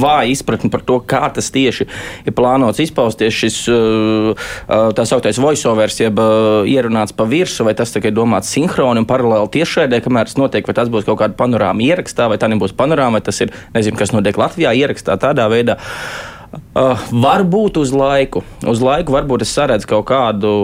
[0.00, 1.86] vāja izpratne par to, kā tas tieši
[2.24, 3.34] ir plānots izpausties.
[3.34, 8.52] Šis uh, uh, tā sauktais voiceovers, jeb uh, ierunāts pa virsmu, vai tas tikai domāts
[8.54, 12.40] sinhroni un paralēli tiešraidē, kamēr tas notiek, vai tas būs kaut kāda panorāma ierakstā, vai
[12.40, 15.80] tā nebūs panorāma, vai tas ir, nezinu, kas notiek Latvijā ierakstā tādā veidā.
[15.80, 16.33] Uh,
[16.74, 18.44] varbūt uz laiku.
[18.66, 20.54] Uz laiku varbūt es saredzu kaut kādu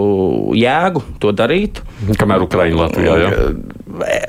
[0.57, 1.83] jēgu to darīt.
[2.19, 3.19] Kamēr Ukraiņa Latvijā.
[3.21, 3.31] Ja?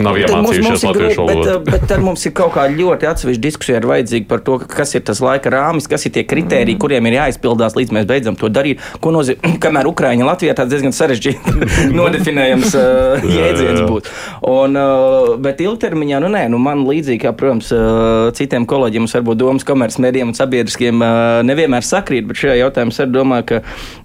[0.03, 1.53] Nav iemācījušies latviešu valodu.
[1.63, 4.95] Bet, bet tad mums ir kaut kā ļoti atsevišķa diskusija ir vajadzīga par to, kas
[4.99, 8.51] ir tas laika rāmis, kas ir tie kriteriji, kuriem ir jāizpildās, līdz mēs beidzam to
[8.53, 8.83] darīt.
[9.03, 11.63] Ko nozīmē, kamēr Ukraiņa Latvijā tāds diezgan sarežģīts
[11.99, 14.17] nodefinējams uh, jēdziens būtu.
[14.51, 19.41] Un, uh, bet ilgtermiņā, nu nē, nu man līdzīgi kā, protams, uh, citiem kolēģiem, varbūt
[19.41, 23.61] domas komercmedijiem un sabiedriskiem uh, nevienmēr sakrīt, bet šajā jautājumā es domāju, ka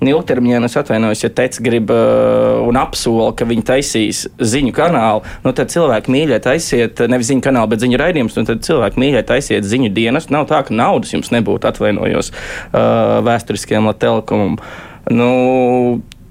[0.06, 5.54] ilgtermiņā es atvainojos, ja teicis grib uh, un apsola, ka viņi taisīs ziņu kanālu, nu
[5.58, 9.68] tad cilvēki mīļiet aiziet, nevis ziņu kanālu, bet ziņu raidījumus, un tad cilvēki mīļiet aiziet
[9.68, 10.30] ziņu dienas.
[10.34, 14.58] Nav tā, ka naudas jums nebūtu, atvainojos uh, vēsturiskajam telekomam.
[15.14, 15.32] Nu,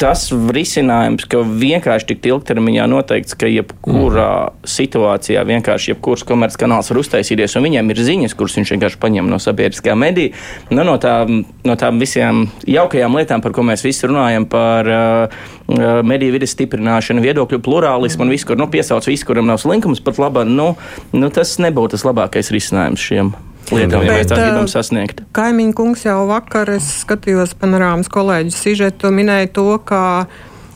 [0.00, 4.68] tas risinājums, ka vienkārši tik ilgtermiņā noteikts, ka jebkurā mm.
[4.68, 9.40] situācijā vienkārši jebkurš komerckanāls var uztaisīties, un viņiem ir ziņas, kuras viņš vienkārši paņem no
[9.42, 10.34] sabiedriskā medija.
[10.70, 15.42] Nu, no, tā, no tām visām jaukajām lietām, par ko mēs visi runājam, par uh,
[15.72, 20.04] uh mediju vidas stiprināšanu, viedokļu plurālismu un visu, kur nu, piesauc visu, kuram nav slinkums,
[20.04, 20.74] pat labi, nu,
[21.16, 23.34] nu, tas nebūtu tas labākais risinājums šiem
[23.72, 25.22] lietām, ja mēs tā gribam sasniegt.
[25.36, 30.02] Kaimiņu kungs jau vakar, es skatījos panorāmas kolēģu sižetu, minēja to, ka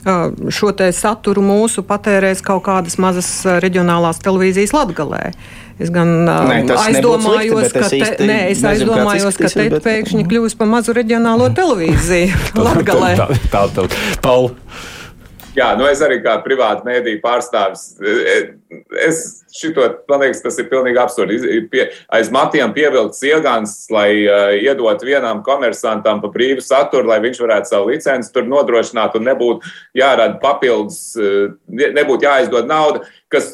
[0.00, 3.29] šo saturu mūsu patērēs kaut kādas mazas
[3.61, 5.33] reģionālās televīzijas latgalē.
[5.81, 9.85] Es gan nē, aizdomājos, slikti, ka, te, īsti, nē, es nezinu, aizdomājos, ka te bet...
[9.87, 13.14] pēkšņi kļūs par mazu reģionālo televīziju Latgalē.
[13.16, 14.00] tā, tā, tā, tā.
[14.24, 14.50] Paul.
[15.61, 17.83] Jā, nu es arī kā privāta mēdīja pārstāvis.
[19.05, 19.20] Es
[19.53, 21.61] šito, man liekas, tas ir pilnīgi absurdi.
[21.73, 27.42] Pie, aiz matiem pievilkts iegāns, lai uh, iedot vienam komersantam pa brīvu saturu, lai viņš
[27.44, 31.03] varētu savu licenci tur nodrošināt un nebūtu jārada papildus,
[31.68, 33.53] nebūtu jāizdod nauda, kas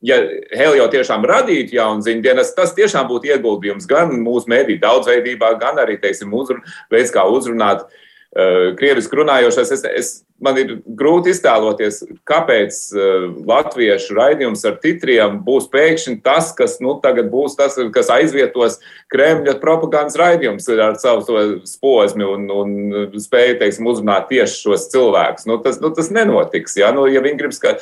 [0.00, 0.22] ja
[0.56, 5.82] Helio tiešām radītu jaunu ziņu dienas, tas tiešām būtu ieguldījums gan mūsu mēdīju daudzveidībā, gan
[5.82, 9.72] arī, teiksim, uzrun, veids, kā uzrunāt uh, krievisku runājošais.
[9.74, 11.96] Es, es man ir grūti iztēloties,
[12.28, 18.12] kāpēc uh, latviešu raidījums ar titriem būs pēkšņi tas, kas nu, tagad būs tas, kas
[18.14, 18.78] aizvietos
[19.10, 21.40] Kremļa propagandas raidījums ar savu
[21.82, 25.48] posmu un, un spēju, teiksim, uzrunāt tieši šos cilvēkus.
[25.50, 26.78] Nu, tas, nu, tas nenotiks.
[26.78, 27.74] Ja, nu, ja viņi grib, ka,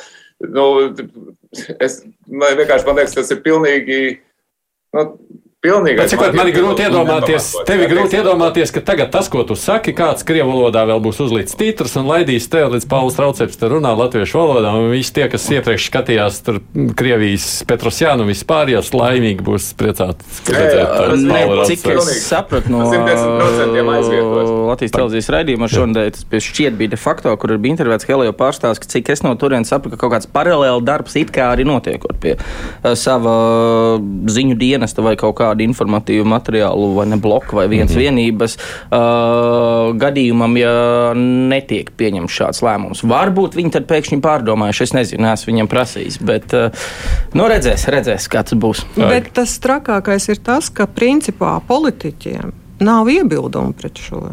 [0.49, 0.65] nu,
[1.77, 4.01] es vienkārši man liekas, tas ir pilnīgi.
[4.97, 5.11] Nu,
[5.59, 5.99] Pilnīgi.
[6.07, 9.91] Cik man ir grūti iedomāties, tev ir grūti iedomāties, ka tagad tas, ko tu saki,
[9.91, 13.91] kāds krievu valodā vēl būs uzlīts tītrs un laidīs tev līdz Pauls Trauceps te runā
[13.99, 16.61] latviešu valodā, un visi tie, kas iepriekš skatījās tur
[16.95, 20.23] Krievijas Petrosjānu vispār, ja laimīgi būs priecāti.
[20.47, 27.75] Cik es sapratu no Latvijas televīzijas raidījuma šodien, tas šķiet bija de facto, kur bija
[27.75, 31.35] intervētas Helio pārstāvs, ka cik es no turienes sapratu, ka kaut kāds paralēli darbs it
[31.35, 33.35] kā arī notiekot pie uh, sava
[34.31, 38.03] ziņu dienesta vai kaut kā kādu informatīvu materiālu, vai ne bloku, vai viens mm -hmm.
[38.05, 40.73] vienības uh, gadījumam, ja
[41.15, 43.03] netiek pieņemts šāds lēmums.
[43.03, 46.71] Varbūt viņi tad pēkšņi pārdomājuši, es nezinu, esmu viņam prasījis, bet uh,
[47.33, 48.85] nu, redzēs, redzēs, kā tas būs.
[48.95, 54.29] Bet tas trakākais ir tas, ka principā politiķiem nav iebildumu pret šo.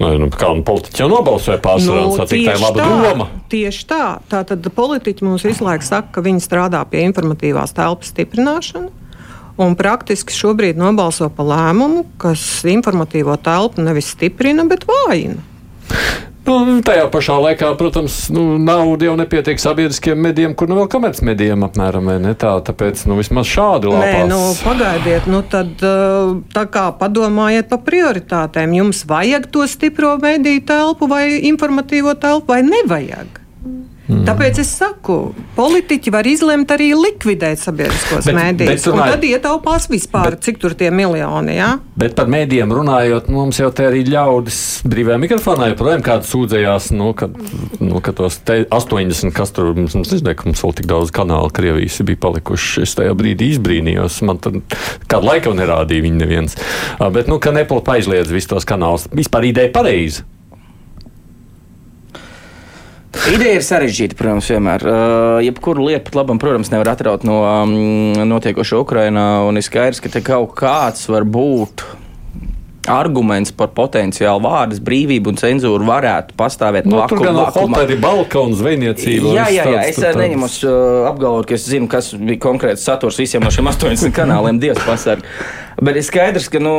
[0.00, 3.26] Nu, kā nu politiķi jau nobalsoja pārsvarā, nu, tā ir laba tā, doma.
[3.52, 4.04] Tieši tā.
[4.32, 8.99] Tātad politiķi mums visu laiku saka, ka viņi strādā pie informatīvās telpas stiprināšanas.
[9.60, 15.42] Un praktiski šobrīd nobalso par lēmumu, kas informatīvo telpu nevis stiprina, bet vājina.
[16.50, 21.66] Nu, tajā pašā laikā, protams, nu, nauda jau nepietiek sabiedriskiem medijiem, kur nu vēl komercmedijiem
[21.66, 22.56] apmēram ne tā.
[22.66, 24.16] Tāpēc nu, vismaz šādi lāpās.
[24.16, 25.84] Nē, nu, pagaidiet, nu, tad
[26.54, 28.74] tā kā padomājiet par prioritātēm.
[28.80, 33.38] Jums vajag to stipro mediju telpu vai informatīvo telpu vai nevajag?
[34.10, 34.24] Mm.
[34.26, 35.16] Tāpēc es saku,
[35.54, 38.88] politiķi var izlemt arī likvidēt sabiedriskos mēdījus.
[38.90, 39.12] Runāj...
[39.14, 41.54] Tad ietaupās vispār, bet, cik tur tie miljoni.
[41.54, 41.76] Ja?
[42.00, 44.58] Bet par mēdījiem runājot, mums jau te arī ļaudis
[44.90, 47.30] brīvajā mikrofonā joprojām kāds sūdzējās, nu, ka,
[47.78, 51.54] nu, ka tos 80, kas tur mums, mums nezinu, ka mums vēl tik daudz kanālu
[51.54, 52.82] Krievijas bija palikuši.
[52.88, 54.18] Es tajā brīdī izbrīnījos.
[54.26, 54.58] Man tad
[55.10, 56.58] kādu laiku nerādīja viņi neviens.
[56.98, 59.06] Bet, nu, ka Nepal aizliedz visus tos kanālus.
[59.14, 60.26] Vispār ideja pareizi.
[63.28, 64.84] Ideja ir sarežģīta, protams, vienmēr.
[64.86, 67.74] Uh, jebkuru lietu pat labam, protams, nevar atraut no um,
[68.30, 71.84] notiekošā Ukrainā, un ir skaidrs, ka te kaut kāds var būt
[72.88, 77.20] arguments par potenciālu vārdas brīvību un cenzūru varētu pastāvēt nu, blakus.
[77.20, 79.34] Tur gan balkonu zvejniecība.
[79.36, 83.44] Jā, jā, jā, es neņemu uh, apgalvot, ka es zinu, kas bija konkrēts saturs visiem
[83.44, 85.28] no šiem 80 kanāliem, Dievs pasarg.
[85.80, 86.74] Bet ir skaidrs, ka, nu,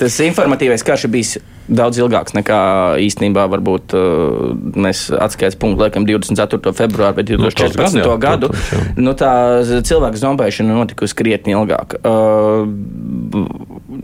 [0.00, 2.58] tas informatīvais karš ir bijis daudz ilgāks nekā
[3.02, 6.72] īstenībā varbūt uh, mēs atskaites punktu liekam 24.
[6.76, 8.00] februāru vai 2014.
[8.04, 8.50] No, gadu.
[8.54, 8.82] Jā.
[9.00, 9.32] nu, tā
[9.66, 11.98] cilvēku zombēšana notikusi krietni ilgāk.
[12.06, 12.68] Uh,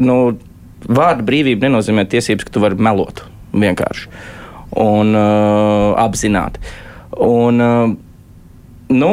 [0.02, 0.16] nu,
[0.88, 4.08] vārda brīvība nenozīmē tiesības, ka tu vari melot vienkārši
[4.82, 6.62] un uh, apzināti.
[7.22, 7.92] Un, uh,
[8.96, 9.10] nu,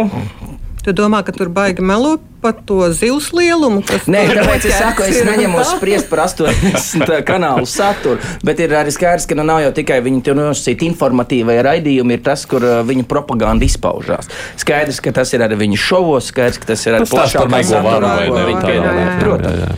[0.89, 3.83] Tu domā, ka tur baigi melo par to zivs lielumu?
[4.09, 9.27] Nē, tāpēc es saku, es neņemu spriest par 80 kanālu saturu, bet ir arī skaidrs,
[9.29, 13.69] ka nu nav jau tikai viņi nosacīt informatīvai raidījumi, ir tas, kur uh, viņu propaganda
[13.69, 14.31] izpaužās.
[14.65, 18.17] Skaidrs, ka tas ir arī viņu šovos, skaidrs, ka tas ir arī plašāk par satura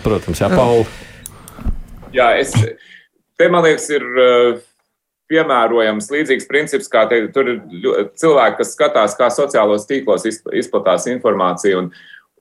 [0.08, 0.88] protams, jā, Pauli.
[2.16, 2.56] Jā, es,
[3.36, 4.08] te man liekas, ir.
[4.16, 4.68] Uh,
[5.32, 7.60] piemērojams līdzīgs princips, kā te, tur ir
[8.20, 11.92] cilvēki, kas skatās, kā sociālos tīklos izplatās informācija un,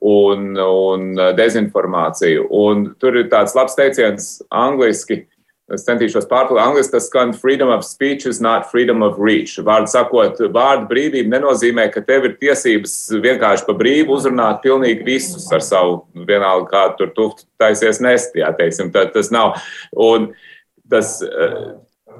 [0.01, 2.47] un, un dezinformācija.
[2.49, 5.23] Un tur ir tāds labs teiciens angliski.
[5.71, 9.55] Es centīšos pārtulkot angļuiski, tas skan freedom of speech is not freedom of reach.
[9.63, 15.47] Vārdu sakot, vārdu brīvība nenozīmē, ka tev ir tiesības vienkārši pa brīvu uzrunāt pilnīgi visus
[15.55, 17.29] ar savu vienalga, kā tur tu
[17.61, 19.61] taisies nest, jā, teiksim, tā, tas nav.
[19.95, 20.33] Un
[20.91, 21.21] tas,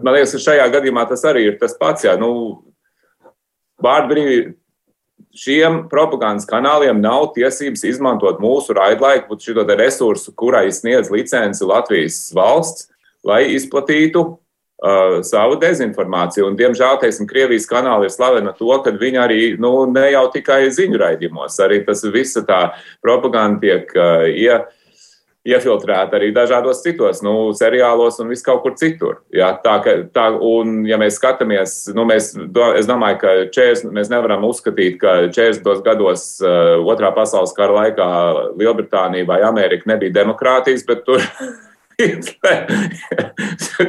[0.03, 2.05] man liekas, ka šajā gadījumā tas arī ir tas pats.
[2.07, 2.31] Jā, nu,
[3.81, 4.53] Vārdbrīvība
[5.37, 12.89] šiem propagandas kanāliem nav tiesības izmantot mūsu raidlaiku, šo resursu, kurai sniedz licenci Latvijas valsts,
[13.23, 16.49] lai izplatītu uh, savu dezinformāciju.
[16.49, 20.65] Un, diemžēl, teiksim, Krievijas kanāli ir slavena to, ka viņi arī nu, ne jau tikai
[20.73, 22.61] ziņu raidījumos, arī tas visa tā
[23.03, 24.57] propaganda tiek uh, ie,
[25.47, 29.21] iefiltrēta arī dažādos citos, nu, seriālos un vis kaut kur citur.
[29.33, 32.31] Ja, tā, ka, tā, un, ja mēs skatāmies, nu, mēs,
[32.77, 35.81] es domāju, ka 40, mēs nevaram uzskatīt, ka 40.
[35.87, 38.11] gados uh, otrā pasaules kara laikā
[38.59, 41.25] Lielbritānija vai Amerika nebija demokrātijas, bet tur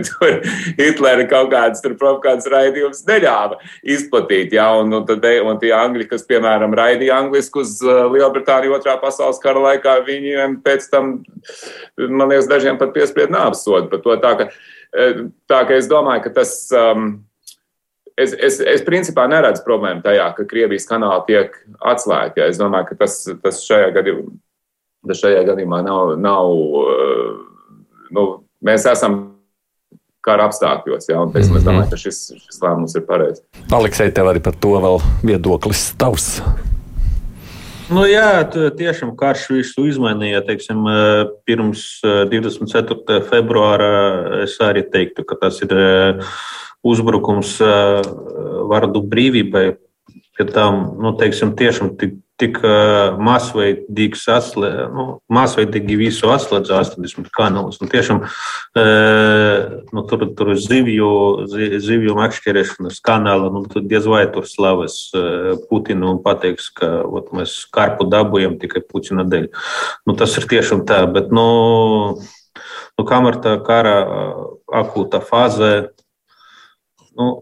[0.09, 0.39] tur
[0.79, 3.59] Hitlera kaut kādas provokatīvas raidījumus neļāva
[3.95, 4.55] izplatīt.
[4.57, 8.99] Ja, un, un, tad, un tie angļi, kas, piemēram, raidīja angliski uz uh, Lielbritāniju otrā
[9.03, 11.19] pasaules kara laikā, viņiem pēc tam,
[11.99, 14.17] man liekas, dažiem pat piespried nāves sodu par to.
[14.23, 14.49] Tā ka,
[14.97, 16.57] eh, tā ka es domāju, ka tas.
[16.77, 17.13] Um,
[18.17, 22.43] es, es, es principā neredzu problēmu tajā, ka Krievijas kanāli tiek atslēgti.
[22.43, 22.51] Ja.
[22.53, 24.35] Es domāju, ka tas, tas šajā gadījumā,
[25.09, 26.53] tas šajā gadījumā nav, nav
[28.13, 28.27] nu,
[28.65, 29.21] mēs esam
[30.23, 31.09] kara apstākļos.
[31.11, 33.43] Ja, un, teiksim, es domāju, ka šis, šis lēmums ir pareizs.
[33.75, 36.37] Aleksei, tev arī par to vēl viedoklis tavs.
[37.93, 38.45] Nu, jā,
[38.79, 40.45] tiešām karš visu izmainīja.
[40.47, 40.87] Teiksim,
[41.49, 41.85] pirms
[42.31, 43.03] 24.
[43.03, 43.93] Eh, februāra
[44.47, 45.75] es arī teiktu, ka tas ir
[46.87, 47.59] uzbrukums
[48.71, 49.67] vārdu brīvībai.
[50.33, 52.59] Pie tam, nu, teiksim, tiešām tik tik
[53.23, 57.79] masveidīgi, saslē, nu, masveidīgi visu atslēdz 80 kanālus.
[57.83, 58.23] Un tiešām
[59.93, 61.11] nu, tur, tur zivju,
[61.83, 64.99] zivju makšķerēšanas kanāla, nu, tur diez vai tur slavas
[65.69, 69.51] Putinu un pateiks, ka ot, mēs karpu dabūjam tikai Putina dēļ.
[70.09, 71.49] Nu, tas ir tiešām tā, bet, nu,
[72.99, 73.99] nu kamēr tā kara
[74.83, 75.73] akūta fāze,
[77.19, 77.35] nu,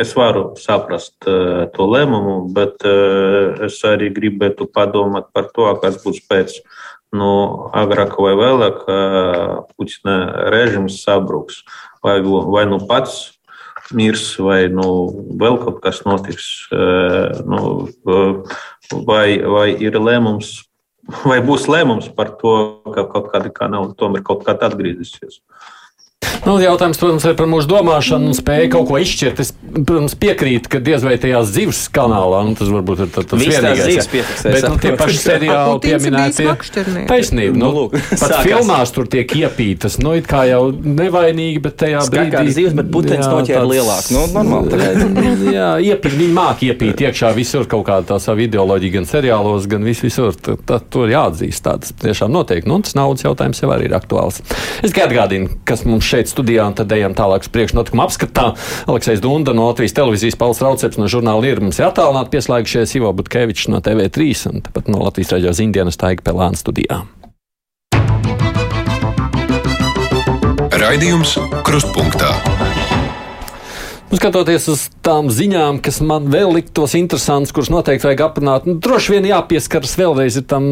[0.00, 5.98] Es varu saprast uh, to lēmumu, bet uh, es arī gribētu padomāt par to, kas
[6.00, 6.56] būs pēc.
[7.12, 7.28] Nu,
[7.76, 11.60] agrāk vai vēlāk uh, Putina režims sabruks.
[12.00, 13.34] Vai, vai nu pats
[13.92, 14.86] mirs, vai nu,
[15.36, 16.48] vēl kaut kas notiks.
[16.72, 17.60] Uh, nu,
[19.04, 20.54] vai, vai ir lēmums,
[21.28, 22.56] vai būs lēmums par to,
[22.94, 25.42] ka kaut kāda kanāla tomēr kaut kāda atgriezīsies.
[26.46, 29.42] Nu, jautājums, protams, ir par mūsu domāšanu un spēju kaut ko izšķirt.
[29.42, 34.08] Es, protams, piekrītu, ka diez vai tajā zivs kanālā, un tas varbūt ir tas vienīgais.
[34.42, 36.48] Bet nu, tie paši seriāli pieminētie
[37.08, 37.56] taisnība.
[37.58, 38.46] Nu, nu, pat sākās.
[38.46, 42.32] filmās tur tiek iepītas, nu, it kā jau nevainīgi, bet tajā brīdī.
[42.32, 44.10] Kā zivs, bet putenis noķēra lielāk.
[44.14, 44.82] Nu, normāli.
[45.56, 49.86] jā, iepīt, viņi māk iepīt iekšā visur kaut kāda tā sava ideoloģija, gan seriālos, gan
[49.86, 50.36] vis, visur.
[50.42, 52.66] Tur jāatzīst, tāds tiešām notiek.
[52.68, 54.42] Nu, tas naudas jautājums jau arī ir aktuāls.
[54.82, 58.52] Es tikai atgādinu, kas mums šeit studijā, un tad ejam tālāk uz priekšnotikuma apskatā.
[58.86, 63.70] Aleksis Dunda no Latvijas televīzijas, Pauls Rauceps no žurnāla ir mums attālināti pieslēgušies Ivo Butkevičs
[63.72, 67.02] no TV3 un tāpat no Latvijas raidījuma Zindienas Taiga Pelāna studijā.
[70.82, 72.32] Raidījums Krustpunktā.
[74.12, 78.74] Nu, skatoties uz tām ziņām, kas man vēl liktos interesantas, kuras noteikti vajag aprunāt, nu,
[78.76, 80.66] droši vien jāpieskaras vēlreiz tam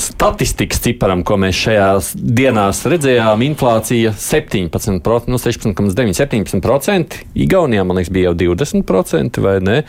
[0.00, 3.44] statistikas ciparam, ko mēs šajās dienās redzējām.
[3.48, 7.20] Inflācija 17%, nu 16,9, 17%.
[7.46, 9.82] Igaunijā, man liekas, bija jau 20% vai ne?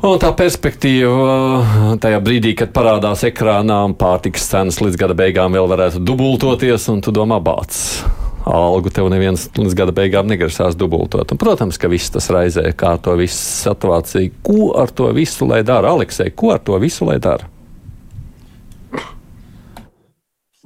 [0.00, 6.00] Un tā perspektīva tajā brīdī, kad parādās ekrānā pārtikas cenas līdz gada beigām vēl varētu
[6.00, 8.00] dubultoties, un tu domā, bācis
[8.48, 11.28] algu tev neviens līdz gada beigām negrasās dubultot.
[11.28, 14.32] Un, protams, ka viss tas raizē, kā to visu situāciju.
[14.46, 15.92] Ko ar to visu lai dara?
[15.92, 17.59] Aleksei, ko ar to visu lai dara?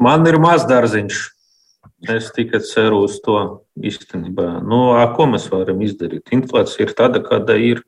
[0.00, 1.22] Man ir maz dārziņš.
[2.10, 3.38] Es tikai ceru uz to
[3.80, 4.60] īstenībā.
[4.66, 6.28] Nu, ko mēs varam izdarīt?
[6.36, 7.80] Inflācija ir tāda, kāda ir.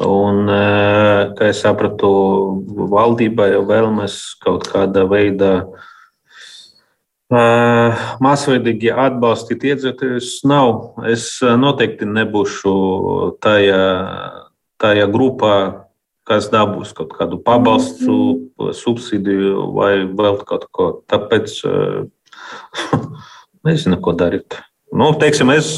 [0.00, 0.48] Un,
[1.36, 2.08] kā es sapratu,
[2.88, 5.52] valdībai jau vēlamies kaut kādā veidā
[8.24, 10.32] masveidīgi atbalstīt iedzīvotājus.
[10.48, 10.72] Nav.
[11.10, 12.72] Es noteikti nebūšu
[13.44, 13.84] tajā,
[14.80, 15.54] tajā grupā,
[16.28, 18.16] kas dabūs kaut kādu pabalstu,
[18.58, 18.74] mhm.
[18.76, 20.90] subsīdiju vai vēl kaut ko.
[21.10, 21.60] Tāpēc
[23.66, 24.60] nezinu, ko darīt.
[24.90, 25.76] Nu, teiksim, es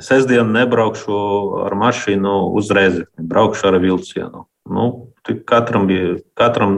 [0.00, 1.18] sestdienu nebraukšu
[1.66, 4.46] ar mašīnu uzreiz, braukšu ar vilcienu.
[4.72, 4.88] Nu,
[5.46, 6.76] katram, bija, katram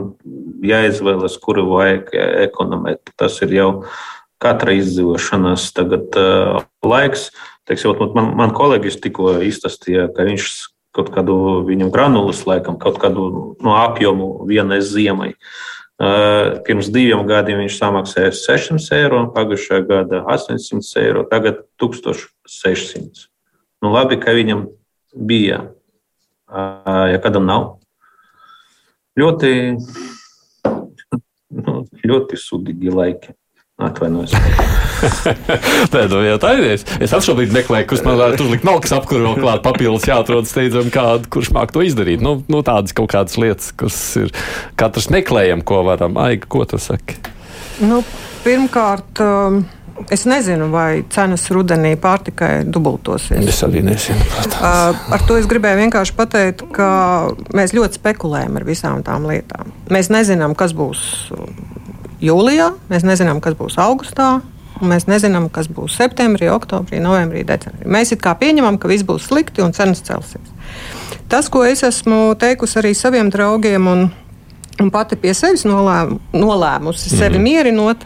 [0.65, 2.11] jāizvēlas, kuru vajag
[2.47, 3.13] ekonomēt.
[3.17, 3.69] Tas ir jau
[4.41, 7.29] katra izdzīvošanas tagad, uh, laiks.
[7.65, 10.49] Teiksim, man, man kolēģis tikko izstāstīja, ka viņš
[10.95, 11.35] kaut kādu
[11.67, 13.27] viņam granulus, laikam, kaut kādu
[13.63, 15.33] no apjomu vienai ziemai.
[15.95, 23.29] Pirms diviem gadiem viņš samaksāja 600 eiro, pagājušajā gadā 800 eiro, tagad 1600.
[23.83, 24.65] Nu, labi, ka viņam
[25.15, 25.61] bija,
[26.51, 27.69] ja kādam nav.
[29.15, 29.51] Ļoti,
[31.63, 33.35] nu, ļoti sudīgi laiki.
[33.75, 34.31] Atvainojos.
[35.93, 36.67] Nē, nu, tā ir.
[37.03, 41.27] Es šobrīd meklēju, kurš man varētu uzlikt malkas apkuru vēl klāt, papildus jāatrod steidzami kādu,
[41.35, 42.23] kurš māk to izdarīt.
[42.23, 44.31] Nu, nu tādas kaut kādas lietas, kas ir
[44.79, 46.15] katrs meklējam, ko varam.
[46.23, 47.19] Aiga, ko tu saki?
[47.83, 48.03] Nu,
[48.47, 49.23] pirmkārt.
[49.23, 49.65] Um...
[50.11, 53.45] Es nezinu, vai cenas rudenī pārtikai dubultosies.
[53.47, 54.25] Es arī nezinu.
[54.27, 54.57] Protams.
[54.59, 56.89] Uh, ar to es gribēju vienkārši pateikt, ka
[57.55, 59.71] mēs ļoti spekulējam ar visām tām lietām.
[59.95, 61.05] Mēs nezinām, kas būs
[62.23, 64.39] jūlijā, mēs nezinām, kas būs augustā.
[64.83, 67.87] Mēs nezinām, kas būs septembrī, oktobrī, novembrī, decembrī.
[67.87, 70.51] Mēs it kā pieņemam, ka viss būs slikti un cenas celsies.
[71.31, 74.03] Tas, ko es esmu teikusi arī saviem draugiem, un,
[74.83, 77.21] un pati pie sevis nolēm, nolēmusi, mm.
[77.23, 78.03] sevi mierinot,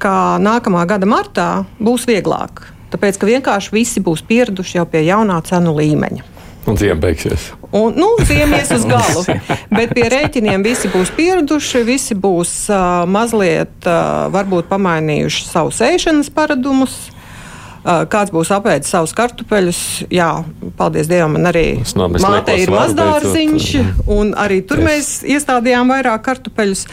[0.00, 2.64] ka nākamā gada martā būs vieglāk.
[2.90, 6.39] Tāpēc, ka vienkārši visi būs pieraduši jau pie jaunā cenu līmeņa.
[6.68, 7.50] Un ziema beigsies.
[7.72, 9.22] Un, nu, ziema ies uz galu.
[9.72, 16.30] Bet pie rēķiniem visi būs pieraduši, visi būs uh, mazliet uh, varbūt pamainījuši savus ēšanas
[16.34, 16.98] paradumus.
[17.80, 19.80] Uh, kāds būs apēdis savus kartupeļus?
[20.12, 20.28] Jā,
[20.76, 21.80] paldies Dievam, man arī
[22.20, 23.70] māte ir mazdārziņš,
[24.12, 26.84] un arī tur mēs iestādījām vairāk kartupeļus.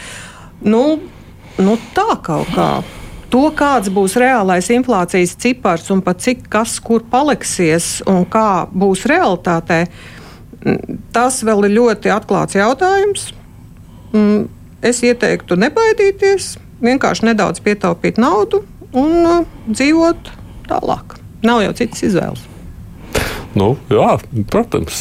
[0.64, 0.84] Nu,
[1.60, 2.70] nu tā kaut kā.
[3.28, 9.04] To, kāds būs reālais inflācijas cipars un pat cik kas kur paliksies un kā būs
[9.10, 9.82] realitātē,
[11.12, 13.28] tas vēl ir ļoti atklāts jautājums.
[14.80, 18.62] Es ieteiktu nebaidīties, vienkārši nedaudz pietaupīt naudu
[18.96, 20.32] un dzīvot
[20.70, 21.18] tālāk.
[21.44, 22.46] Nav jau citas izvēles.
[23.58, 24.16] Nu, jā,
[24.48, 24.96] protams,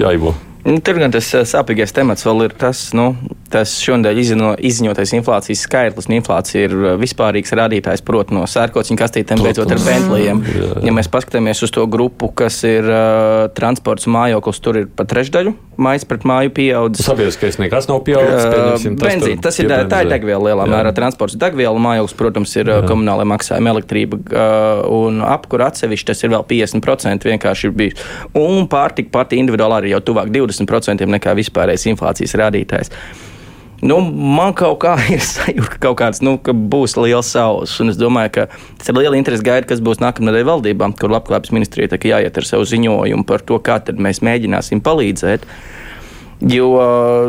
[0.00, 0.32] jāivo.
[0.62, 3.08] Nu, tur gan tas sāpīgais temats vēl ir tas, nu,
[3.50, 6.06] tas šonadēļ izziņo, izziņotais inflācijas skaitlis.
[6.06, 10.44] Un inflācija ir vispārīgs rādītājs, protams, no sērkociņa kastītēm beidzot ar Bentleyiem.
[10.86, 15.10] Ja mēs paskatāmies uz to grupu, kas ir uh, transports un mājoklis, tur ir pat
[15.10, 17.06] trešdaļu mājas pret māju pieaudzis.
[17.06, 18.48] Sabiedriskais nekas nav pieaudzis.
[18.48, 20.94] Uh, benzīna, tas ir, tā ir degviela lielā mērā.
[20.96, 22.80] Transports degviela, mājoklis, protams, ir jā.
[22.88, 28.06] komunālai maksājumi, elektrība uh, un apkura atsevišķi tas ir vēl 50% vienkārši ir bijis.
[28.38, 30.62] Un pārtika pati individuāli arī jau tuvāk 20%.
[30.62, 32.92] 20% nekā vispārējais inflācijas rādītājs.
[33.82, 37.74] Nu, man kaut kā ir sajūta, ka kaut kāds nu, ka būs liels saules.
[37.82, 38.46] Es domāju, ka
[38.78, 42.68] tas ir liela interese gaida, kas būs nākamnedēļ valdībām, kur labklājības ministrija jāiet ar savu
[42.68, 45.48] ziņojumu par to, kā mēs mēģināsim palīdzēt.
[46.42, 46.68] Jo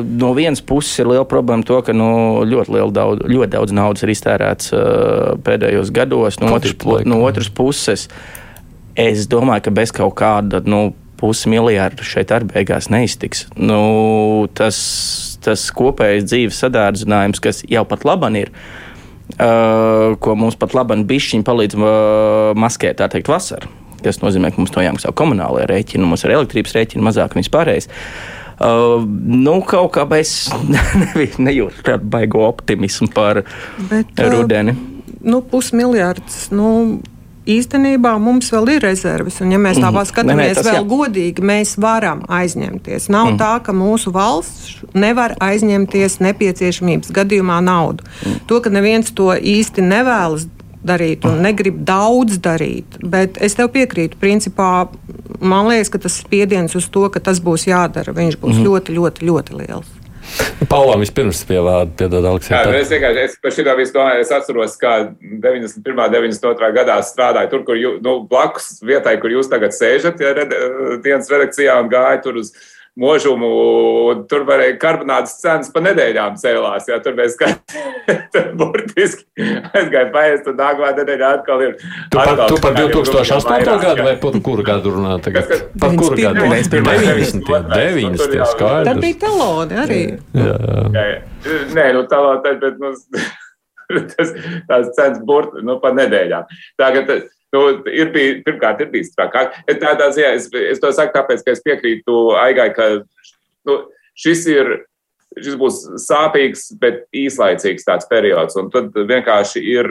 [0.05, 4.13] no vienas puses ir liela problēma to, ka nu, ļoti, daudz, ļoti daudz naudas ir
[4.13, 6.39] iztērēts uh, pēdējos gados.
[6.41, 6.73] No, otrs,
[7.05, 8.07] no otras puses,
[8.97, 10.87] es domāju, ka bez kaut kāda nu,
[11.21, 13.45] pusmiljardu šeit arī beigās neiztiks.
[13.55, 14.81] Nu, tas,
[15.45, 18.51] tas kopējais dzīves sadārdzinājums, kas jau pat laban ir,
[19.37, 21.87] uh, ko mums pat laban bišķiņi palīdz uh,
[22.59, 23.69] maskēt, tā teikt, vasarā.
[24.03, 27.87] Tas nozīmē, ka mums to jāmaksā komunālajā rēķinā, mums ir elektrības rēķina mazāk un vispārējais.
[28.63, 30.51] Uh, nu, kaut kā es
[31.47, 33.41] nejūtu tādu baigo optimismu par
[33.89, 34.75] Bet, uh, rudeni.
[35.23, 36.49] Nu, pusmiljards.
[36.51, 36.99] Nu,
[37.49, 39.39] īstenībā mums vēl ir rezerves.
[39.43, 40.09] Un, ja mēs tā mm.
[40.09, 40.83] skatāmies vēl jā.
[40.89, 43.09] godīgi, mēs varam aizņemties.
[43.13, 43.39] Nav mm.
[43.41, 48.05] tā, ka mūsu valsts nevar aizņemties nepieciešamības gadījumā naudu.
[48.23, 48.43] Mm.
[48.49, 50.47] To, ka neviens to īsti nevēlas
[50.83, 52.99] darīt un negrib daudz darīt.
[52.99, 54.87] Bet es tev piekrītu, principā
[55.39, 58.65] man liekas, ka tas spiediens uz to, ka tas būs jādara, viņš būs mm.
[58.67, 59.99] ļoti, ļoti, ļoti liels.
[60.69, 62.85] Paulam vispirms pievārda, piedod Aleksandrs.
[62.85, 65.83] Es vienkārši, es par šitā visu domāju, es atceros, kā 91.
[66.15, 66.69] 92.
[66.77, 70.33] gadā strādāju tur, kur, jū, nu, blakus vietai, kur jūs tagad sēžat, ja,
[71.03, 72.53] dienas redakcijā un gāju tur uz
[72.99, 73.49] možumu,
[74.29, 76.87] tur varēja karbonādes cenas pa nedēļām cēlās.
[76.89, 77.37] Jā, tur mēs
[78.59, 81.75] burtiski aizgājām paiest, un nākamā nedēļā atkal ir.
[81.79, 83.69] Tu par, atkal, tu par 2008.
[83.85, 85.49] gadu vai par kuru gadu runā tagad?
[85.49, 86.45] Kas, kas, par kuru gadu?
[86.45, 87.45] 90.
[87.73, 88.49] 90.
[88.53, 88.89] skaidrs.
[88.91, 90.01] Tad bija taloni arī.
[90.37, 90.83] Jā, jā.
[90.97, 91.61] jā, jā.
[91.73, 92.93] Nē, nu taloni, bet, nu,
[94.13, 94.35] tas,
[94.69, 96.53] tās cenas burti, nu, pa nedēļām.
[96.79, 97.11] Tagad,
[97.53, 99.53] Nu, ir bijis, pirmkārt, ir bijis trakāk.
[99.81, 102.89] Tādā ziņā es, es to saku, tāpēc, ka es piekrītu Aigai, ka
[103.69, 103.83] nu,
[104.17, 104.73] šis ir.
[105.33, 108.53] Šis būs sāpīgs, bet īslaicīgs tāds periods.
[108.61, 109.87] Un tad vienkārši ir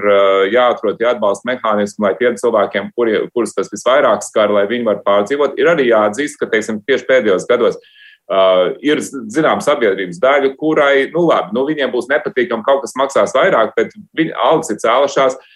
[0.52, 5.58] jāatrod atbalsta mehānismi, lai tiem cilvēkiem, kuri, kurus tas visvairāk skar, lai viņi var pārdzīvot,
[5.58, 7.82] ir arī jāatzīst, ka teiksim, tieši pēdējos gados
[8.32, 13.34] Uh, ir zināma sabiedrības daļa, kurai, nu, labi, nu, viņiem būs nepatīkami, kaut kas maksās
[13.34, 15.34] vairāk, bet viņa algas ir cēlušās.
[15.34, 15.51] Uh,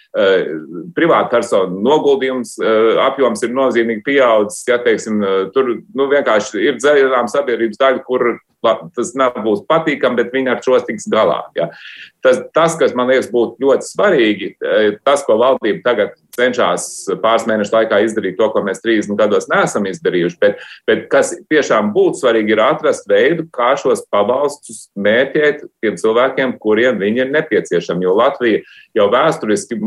[0.97, 4.65] privātpersonu noguldījums uh, apjoms ir nozīmīgi pieaudzis.
[4.69, 10.33] Ja, teiksim, uh, tur nu, vienkārši ir zināma sabiedrības daļa, kur tas nebūs patīkami, bet
[10.35, 11.43] viņi ar šo tiks galā.
[11.57, 11.69] Ja.
[12.25, 16.89] Tas, tas, kas man liekas, būtu ļoti svarīgi, e, tas, ko valdība tagad cenšas
[17.23, 21.93] pāris mēnešu laikā izdarīt, to, ko mēs 30 gados neesam izdarījuši, bet, bet kas tiešām
[21.95, 28.09] būtu svarīgi, ir atrast veidu, kā šos pabalstus mērķēt tiem cilvēkiem, kuriem viņi ir nepieciešami.
[28.09, 28.65] Jo Latvija
[28.97, 29.81] jau vēsturiski,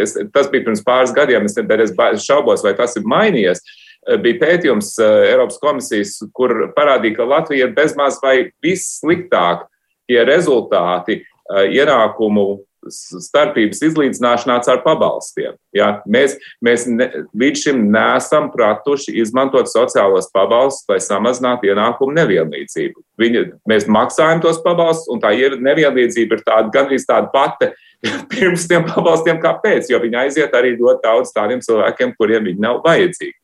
[0.00, 3.83] es, tas bija pirms pāris gadiem, es, es šaubos, vai tas ir mainījies Eh,
[4.22, 9.66] bija pētījums eh, Eiropas komisijas, kur parādīja, ka Latvija ir bezmaz vai vissliktāk
[10.08, 12.46] tie rezultāti eh, ienākumu
[12.90, 15.56] starpības izlīdzināšanā ar pabalstiem.
[15.76, 15.88] Ja?
[16.10, 23.04] Mēs, mēs ne, līdz šim nesam pratuši izmantot sociālos pabalstus, lai samazinātu ienākumu nevienlīdzību.
[23.20, 27.72] Viņi, mēs maksājam tos pabalstus, un tā ir nevienlīdzība ir tāda, gandrīz tāda pati
[28.32, 32.64] pirms tiem pabalstiem kā pēc, jo viņi aiziet arī ļoti daudz tādiem cilvēkiem, kuriem viņi
[32.64, 33.38] nav vajadzīgi.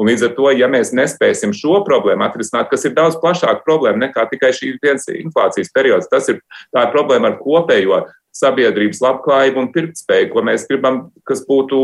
[0.00, 4.06] Un līdz ar to, ja mēs nespēsim šo problēmu atrisināt, kas ir daudz plašāka problēma
[4.06, 6.40] nekā tikai šī viens inflācijas periods, tas ir
[6.72, 11.82] tā ir problēma ar kopējo sabiedrības labklājību un pirktspēju, ko mēs gribam, kas būtu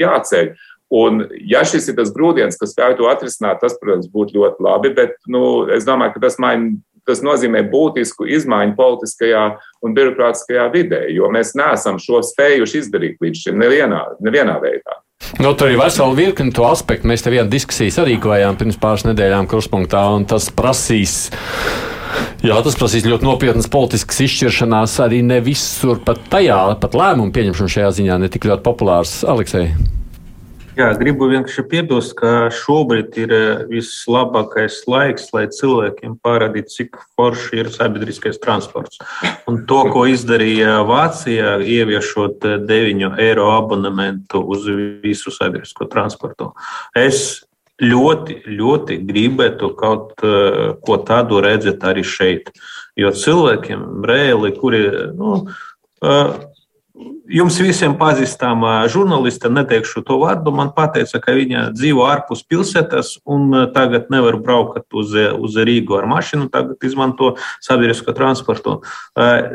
[0.00, 0.50] jāceļ.
[0.96, 4.92] Un, ja šis ir tas grūdienis, kas ļauj to atrisināt, tas, protams, būtu ļoti labi,
[4.94, 6.76] bet nu, es domāju, ka tas, maina,
[7.06, 9.46] tas nozīmē būtisku izmaiņu politiskajā
[9.82, 15.00] un birokrātiskajā vidē, jo mēs neesam šo spējuši izdarīt līdz šim nevienā, nevienā veidā.
[15.38, 17.08] Nu, tur ir vesela virkne to aspektu.
[17.10, 21.28] Mēs te vienu diskusiju sarīkojām pirms pāris nedēļām kruspunktā, un tas prasīs.
[22.46, 27.74] Jā, tas prasīs ļoti nopietnas politiskas izšķiršanās arī ne visur, pat tajā, pat lēmumu pieņemšana
[27.76, 29.18] šajā ziņā ne tik ļoti populārs.
[29.28, 29.74] Aleksei.
[30.76, 37.62] Jā, gribu vienkārši piebilst, ka šobrīd ir eh, vislabākais laiks, lai cilvēkiem parādītu, cik forši
[37.62, 39.00] ir sabiedriskais transports.
[39.48, 44.68] Un to, ko izdarīja Vācijā, ieviešot 9 eh, eiro abonementu uz
[45.00, 46.50] visu sabiedrisko transportu.
[46.92, 47.46] Es
[47.80, 52.52] ļoti, ļoti gribētu kaut eh, ko tādu redzēt arī šeit.
[53.00, 54.84] Jo cilvēkiem reāli, kuri.
[55.16, 55.40] Nu,
[57.26, 63.50] Jums visiem pazīstama žurnāliste, neteikšu to vārdu, man teica, ka viņa dzīvo ārpus pilsētas un
[63.74, 67.34] tagad nevar braukt uz, uz Rīgu ar mašīnu, tagad izmanto
[67.64, 68.78] sabiedrisko transportu.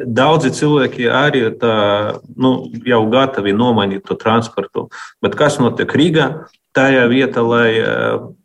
[0.06, 4.90] Daudzi cilvēki arī tā, nu, jau gatavi nomainīt to transportu.
[5.24, 6.28] Bet kas notiek Rīgā?
[6.76, 7.72] Tajā vietā, lai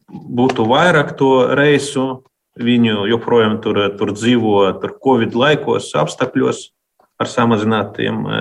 [0.08, 2.24] būtu vairāk to reisu,
[2.56, 6.70] viņu joprojām tur, tur dzīvo tur Covid laikos, apstākļos
[7.20, 8.40] ar samazinātiem e,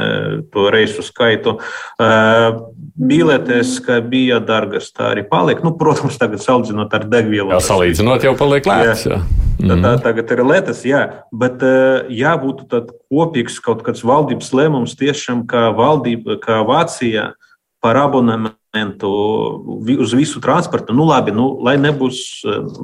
[0.53, 1.57] to reisu skaitu.
[1.99, 2.09] E,
[2.95, 5.63] Biletes, ka bija dārgas, tā arī paliek.
[5.65, 7.51] Nu, protams, tagad salīdzinot ar degvielu.
[7.55, 9.07] Jā, salīdzinot jau paliek lētas.
[9.07, 9.19] Jā.
[9.19, 9.23] Jā.
[9.55, 10.01] Tā, tā mhm.
[10.03, 11.01] tagad ir lētas, jā,
[11.31, 11.75] bet e,
[12.11, 12.65] jābūt
[13.07, 17.29] kopīgs kaut kāds valdības lēmums tiešām, kā valdība, kā Vācija
[17.85, 19.11] par abonementu
[19.95, 22.19] uz visu transportu, nu labi, nu, lai, nebūs,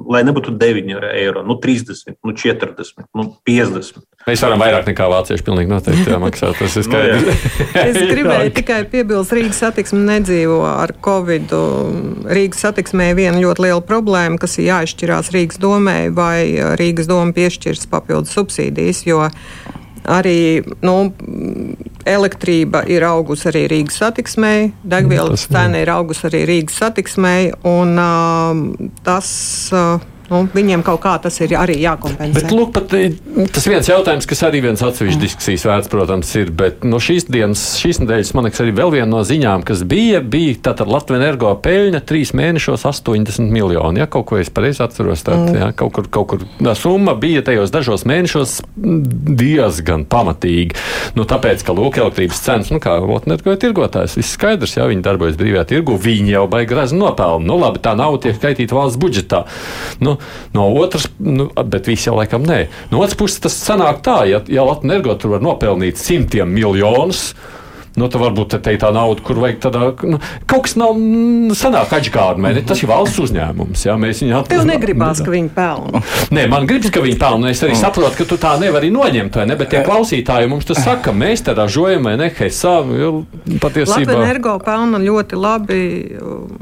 [0.08, 4.06] lai nebūtu 9 eiro, nu 30, nu 40, nu 50.
[4.28, 6.60] Mēs varam vairāk nekā vācieši pilnīgi noteikti maksāt.
[6.60, 7.46] Tas ir skaidrs.
[7.88, 11.56] es gribēju tikai piebilst, Rīgas satiksme nedzīvo ar Covid.
[12.30, 17.34] Rīgas satiksmē ir viena ļoti liela problēma, kas ir jāizšķirās Rīgas domē, vai Rīgas doma
[17.34, 19.24] piešķirs papildus subsīdijas, jo
[20.12, 20.96] arī nu,
[22.06, 28.90] elektrība ir augusi arī Rīgas satiksmei, degvielas cena ir augusi arī Rīgas satiksmei, un uh,
[29.06, 29.34] tas.
[29.74, 32.40] Uh, Nu, viņiem kaut kā tas ir arī jākompensē.
[32.40, 33.18] Bet, lūk, pat, eh,
[33.52, 35.24] tas viens jautājums, kas arī viens atsevišķs mm.
[35.26, 36.54] diskusijas vērts, protams, ir.
[36.56, 40.22] Bet no šīs dienas, šīs nedēļas, man liekas, arī vēl viena no ziņām, kas bija,
[40.24, 44.00] bija tātad Latvijas energo peļņa trīs mēnešos 80 miljoni.
[44.00, 45.60] Ja kaut ko es pareizi atceros, tad mm.
[45.60, 50.80] ja, kaut kur, kaut kur tā summa bija tajos dažos mēnešos diezgan pamatīga.
[51.20, 55.36] Nu, tāpēc, ka lūk, elektrības cenas, nu kā Latvijas tirgotājs, viss skaidrs, ja viņi darbojas
[55.40, 57.44] brīvajā tirgu, viņi jau baigi grazi nopelna.
[57.52, 59.44] Nu, labi, tā nauda tiek skaitīta valsts budžetā.
[60.00, 60.21] Nu,
[60.54, 62.66] No otras, nu, bet visi jau laikam nē.
[62.92, 67.32] No otras puses, tas sanāk tā, ja, ja Latvijas energo tur var nopelnīt simtiem miljonus
[68.00, 70.20] nu, tad varbūt te tā nauda, kur vajag tādā, nu,
[70.50, 74.62] kaut kas nav mm, sanāk atžgārmē, tas ir valsts uzņēmums, jā, mēs viņu atpūtam.
[74.62, 76.02] Tev negribās, ka viņi pelna.
[76.32, 77.82] Nē, man gribas, ka viņi pelna, es arī mm.
[77.82, 81.44] saprotu, ka tu tā nevari noņemt, vai ne, bet tie klausītāji mums tas saka, mēs
[81.48, 82.78] te ražojam, vai ne, Hesā,
[83.60, 83.98] patiesībā.
[83.98, 85.82] Latvijas energo pelna ļoti labi,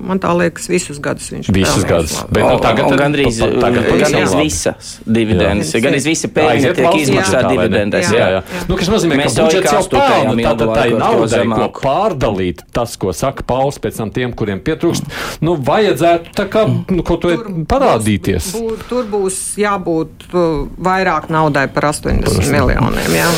[0.10, 4.92] man tā liekas, visus gadus viņš Visus gadus, bet no, tagad, gandrīz, tagad, gandrīz visas
[5.06, 8.12] dividendes, gandrīz visa pēļņa tiek izmaksāta dividendes.
[8.16, 8.44] Jā, jā.
[8.70, 11.44] Nu, kas nozīmē, ka budžets jau pelna, tātad tā ir nauda naudai,
[11.74, 15.10] ko pārdalīt, tas, ko saka Pauls, pēc tam tiem, kuriem pietrūkst,
[15.46, 17.36] nu, vajadzētu tā kā nu, kaut ko
[17.70, 18.52] parādīties.
[18.58, 22.52] Būt, tur būs jābūt uh, vairāk naudai par 80 Protams.
[22.54, 23.20] miljoniem.
[23.20, 23.30] Jā.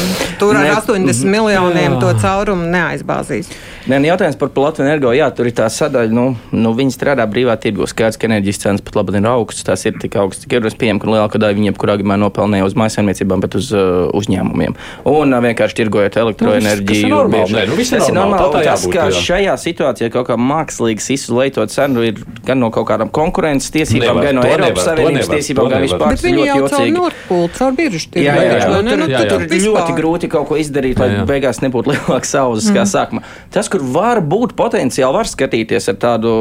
[0.41, 1.99] Tur ar ne, 80 miljoniem jā.
[2.01, 3.51] to caurumu neaizbāzīs.
[3.89, 5.11] Nē, nu, jautājums par Latvijas energo.
[5.15, 7.87] Jā, tur ir tā sadaļa, nu, nu viņi strādā brīvā tirgu.
[7.89, 9.65] Skaidrs, ka enerģijas cenas pat labi ir augstas.
[9.65, 12.77] Tās ir tik augstas, cik ir pieejamas, ka lielākā daļa viņiem, kurā gadījumā nopelnīja uz
[12.77, 14.77] mājsaimniecībām, bet uz uh, uzņēmumiem.
[15.09, 17.09] Un uh, vienkārši tirgojot elektroenerģiju.
[17.09, 18.41] Nu, tas ir normāli.
[18.41, 18.61] Nu, tas ir normāli.
[18.61, 19.21] Tā tas, ka jā.
[19.27, 24.27] šajā situācijā kaut kā mākslīgs izlaitot cenu ir gan no kaut kādām konkurences tiesībām, nevar,
[24.27, 26.15] gan no Eiropas Savienības tiesībām, gan vispār.
[26.15, 28.25] Bet viņi jau caur Nordpūlu, caur biržu tirgu.
[28.27, 28.69] Jā, jā, jā.
[28.71, 32.83] Nu, tur, nu, tur ļoti grūti kaut ko izdarīt, lai beigās nebūtu lielāks sauzes kā
[32.83, 32.91] mm.
[32.93, 33.25] sākumā.
[33.53, 36.33] Tas, kur var būt potenciāli var skatīties ar tādu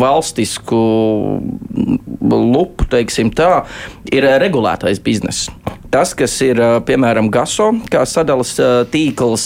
[0.00, 0.82] valstisku
[2.24, 3.64] lupu, teiksim tā,
[4.12, 5.50] ir regulētais bizness.
[5.94, 8.56] Tas, kas ir piemēram GASO, kā sadalījums
[8.90, 9.44] tīkls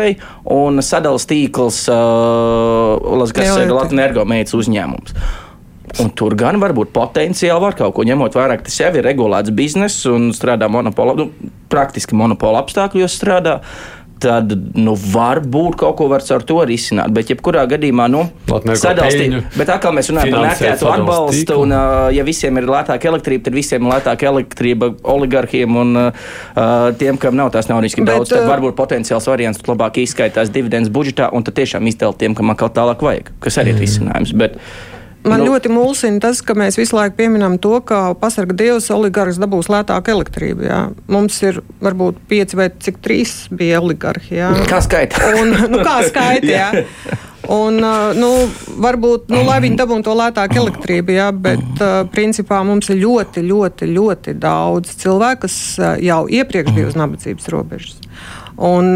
[0.00, 0.16] gāzei
[0.50, 1.84] un sadalījums tīkls,
[3.36, 5.14] kas ir Latvijas energomētas uzņēmums.
[6.00, 9.50] Un tur gan varbūt potenciāli var kaut ko ņemot vērā, ka tas jau ir regulēts
[9.50, 13.56] bizness un strādā monopola, nu, praktiski monopola apstākļos strādā.
[13.58, 17.12] Uh, tad nu, varbūt kaut ko var ar to risināt.
[17.14, 19.36] Bet, jebkurā gadījumā, nu, sadalīt.
[19.56, 23.56] Bet atkal mēs runājam par nekētu atbalstu, un, uh, ja visiem ir lētāka elektrība, tad
[23.56, 26.30] visiem ir lētāka elektrība oligarkiem un uh,
[27.00, 28.32] tiem, kam nav tās naudas tik daudz.
[28.32, 32.72] Tad varbūt potenciāls variants labāk izskaitās dividendus budžetā, un tad tiešām izdalt tiem, kam atkal
[32.76, 34.36] tālāk vajag, kas arī ir risinājums.
[34.36, 34.60] Bet,
[35.20, 39.40] Man nu, ļoti mulsina tas, ka mēs visu laiku pieminam to, ka pasarga dievs oligarhs
[39.40, 40.64] dabūs lētāku elektrību.
[40.64, 40.78] Jā.
[41.12, 44.38] Mums ir varbūt pieci vai cik trīs bija oligarhi.
[44.38, 44.54] Jā.
[44.70, 45.34] Kā skaita?
[45.42, 46.70] Un, nu, kā skaita, jā.
[47.52, 47.80] Un,
[48.16, 48.30] nu,
[48.80, 53.44] varbūt, nu, lai viņi dabūtu to lētāku elektrību, jā, bet uh, principā mums ir ļoti,
[53.48, 55.56] ļoti, ļoti daudz cilvēku, kas
[56.04, 57.98] jau iepriekš bija uz nabadzības robežas.
[58.60, 58.92] Un,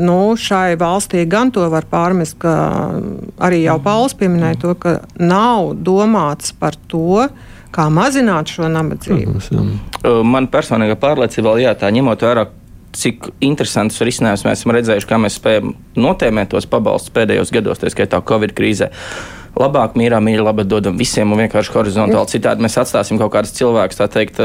[0.00, 2.54] nu, šai valstī gan to var pārmest, ka
[3.44, 7.26] arī jau Pauls pieminēja to, ka nav domāts par to,
[7.76, 9.42] kā mazināt šo nabadzību.
[10.24, 12.46] Man personīga pārliecība vēl jā, tā ņemot vērā
[12.96, 17.92] cik interesants risinājums mēs esam redzējuši, kā mēs spējam notēmēt tos pabalstus pēdējos gados, tā
[17.92, 18.88] skaitā Covid krīzē
[19.60, 22.30] labāk, mīrā, mīļā, labi dodam visiem un vienkārši horizontāli.
[22.32, 24.40] Citādi mēs atstāsim kaut kādus cilvēkus, tā teikt,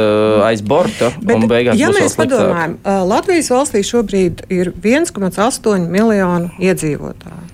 [0.48, 1.12] aiz borta.
[1.22, 2.78] Bet, beigās ja mēs padomājam,
[3.10, 7.52] Latvijas valstī šobrīd ir 1,8 miljonu iedzīvotāju.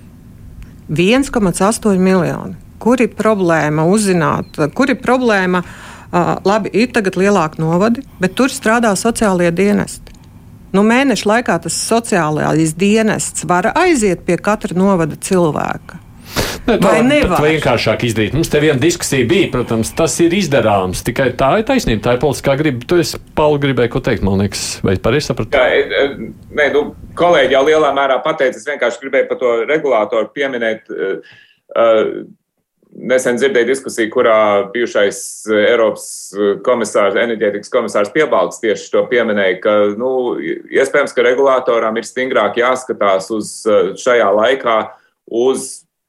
[0.88, 2.56] 1,8 miljoni.
[2.78, 5.64] Kur ir problēma uzzināt, kur ir problēma?
[6.08, 10.14] Uh, labi, ir tagad lielāki novadi, bet tur strādā sociālie dienesti.
[10.72, 16.00] Nu, mēneša laikā tas sociālais dienests var aiziet pie katra novada cilvēka.
[16.68, 18.34] Ne, tā ir vienkāršāk izdarīt.
[18.36, 21.00] Mums te viena diskusija bija, protams, tas ir izdarāms.
[21.06, 22.84] Tikai tā ir taisnība, tā ir politiskā griba.
[22.88, 25.56] Tu esi, Pauli, gribēji ko teikt, man liekas, vai pareizi sapratu?
[25.56, 26.84] Jā, e, e, nē, nu,
[27.18, 30.92] kolēģi jau lielā mērā pateica, es vienkārši gribēju par to regulātoru pieminēt.
[30.92, 32.26] Uh,
[32.88, 34.36] Nesen dzirdēju diskusiju, kurā
[34.72, 35.18] bijušais
[35.52, 36.06] Eiropas
[36.64, 40.08] komisārs, enerģētikas komisārs Piebalgs tieši to pieminēja, ka, nu,
[40.40, 43.52] iespējams, ka regulātoram ir stingrāk jāskatās uz
[44.00, 44.78] šajā laikā
[45.28, 45.68] uz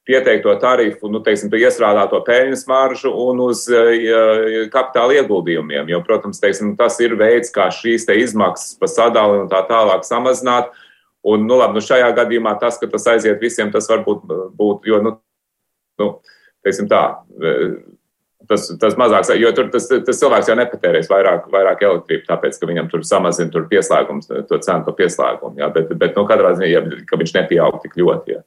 [0.09, 5.91] pieteikto tarifu, nu, teiksim, iestrādāto peļņas maržu un uz uh, kapitāla ieguldījumiem.
[5.93, 10.73] Jo, protams, teiksim, tas ir veids, kā šīs izmaksas pa sadali un tā tālāk samazināt.
[11.29, 14.25] Un, nu, labi, nu, šajā gadījumā tas, ka tas aiziet visiem, tas varbūt
[14.57, 15.15] būtu, jo, nu,
[15.99, 16.11] nu
[16.65, 17.03] teiksim tā,
[18.49, 22.69] Tas, tas mazāks, jo tur tas, tas cilvēks jau nepatērēs vairāk, vairāk elektrības, tāpēc, ka
[22.69, 25.59] viņam tur samazina tur pieslēgums, to cenu par pieslēgumu.
[25.59, 28.37] Jā, bet, bet nu, katrā ziņā, ja, ka viņš nepieaug tik ļoti.
[28.37, 28.41] Jā.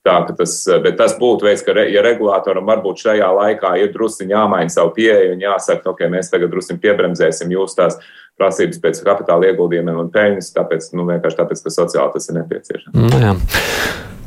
[0.00, 4.72] Tā, tas, bet tas būtu veids, ka, ja regulātoram varbūt šajā laikā ir druskuļi jāmaina
[4.72, 7.98] savu pieeju un jāsaka, ok, mēs tagad druskuļi piebremzēsim jūs tās
[8.40, 12.96] prasības pēc kapitāla ieguldījumiem un peļņas, tāpēc, nu, vienkārši tāpēc, ka sociāli tas ir nepieciešams.
[12.96, 13.36] Nu, jā.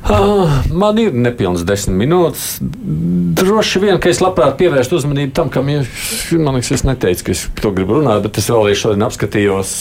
[0.04, 2.58] Man ir nepilns desmit minūtes.
[3.40, 5.88] Droši vien, ka es labprāt pievērstu uzmanību tam, kam ir.
[6.36, 9.72] Man liekas, es neteicu, ka es to gribu runāt, bet es vēlreiz šodien apskatījos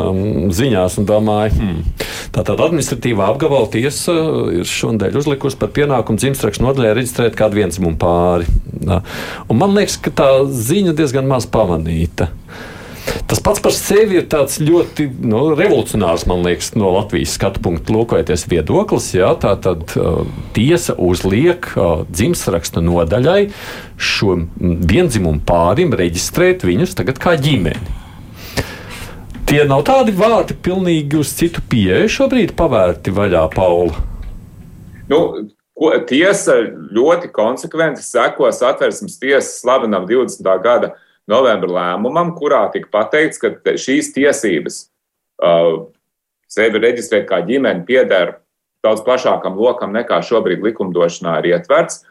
[0.00, 0.20] um,
[0.54, 4.16] ziņās un domāju, hmm, tā tāda administratīvā apgabala tiesa
[4.58, 8.50] ir šonadēļ uzlikusi par pienākumu dzimstrakstu nodaļai reģistrēt kādu vienzimumu pāri.
[8.88, 12.32] Un man liekas, ka tā ziņa diezgan maz pamanīta.
[13.28, 14.24] Tas pats par sevi ir
[14.64, 19.10] ļoti nu, revolucionārs, man liekas, no Latvijas skatu punkta lūkojoties viedoklis.
[19.12, 20.22] Jā, tā tad uh,
[20.56, 23.50] tiesa uzliek uh, dzimstraksta nodaļai
[24.00, 27.96] šo vienzimumu pārim reģistrēt viņus tagad kā ģimeni.
[29.48, 34.06] Tie nav tādi vārdi, pilnīgi uz citu pieeju šobrīd pavērti vaļā, Paula.
[35.12, 35.20] Nu,
[35.76, 36.56] ko, tiesa
[36.96, 40.48] ļoti konsekventi seko satversmes tiesas slavenam 20.
[40.64, 40.96] gadsimtam
[41.28, 44.82] novembra lēmumam, kurā tika pateikts, ka šīs tiesības
[45.44, 45.88] uh,
[46.48, 48.38] sevi reģistrēt kā ģimeni pieder
[48.84, 52.02] daudz plašākam lokam nekā šobrīd likumdošanā ir ietverts.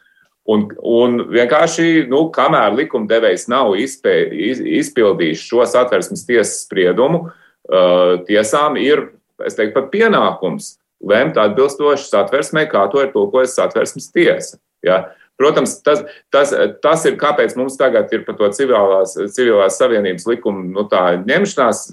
[0.48, 8.14] Un, un vienkārši, nu, kamēr likumdevējs nav izpē, iz, izpildījis šo satversmes tiesas spriedumu, uh,
[8.30, 9.10] tiesām ir,
[9.44, 14.58] es teiktu, pat pienākums lemt atbilstoši satversmē, kā to ir tulkojusi satversmes tiesa.
[14.86, 15.02] Ja?
[15.38, 16.02] Protams, tas,
[16.34, 21.84] tas, tas ir kāpēc mums tagad ir par to civilās, civilās savienības likumu nu, ņemšanās.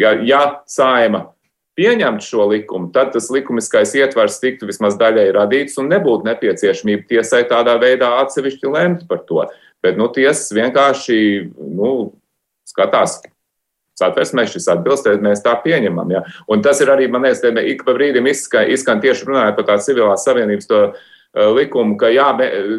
[0.00, 1.28] Ja, ja saima
[1.78, 7.44] pieņemtu šo likumu, tad tas likumiskais ietvers tiktu vismaz daļai radīts un nebūtu nepieciešamība tiesai
[7.48, 9.46] tādā veidā atsevišķi lemt par to.
[9.82, 11.16] Bet nu, tiesas vienkārši
[11.78, 12.12] nu,
[12.68, 13.20] skatās,
[13.98, 16.12] satversmē šis atbilst, mēs tā pieņemam.
[16.14, 16.22] Ja?
[16.50, 19.78] Un tas ir arī, man liekas, ik pa brīdim izskan, izskan tieši runājot par tā
[19.84, 20.84] civilās savienības to
[21.32, 22.26] likumu, ka jā,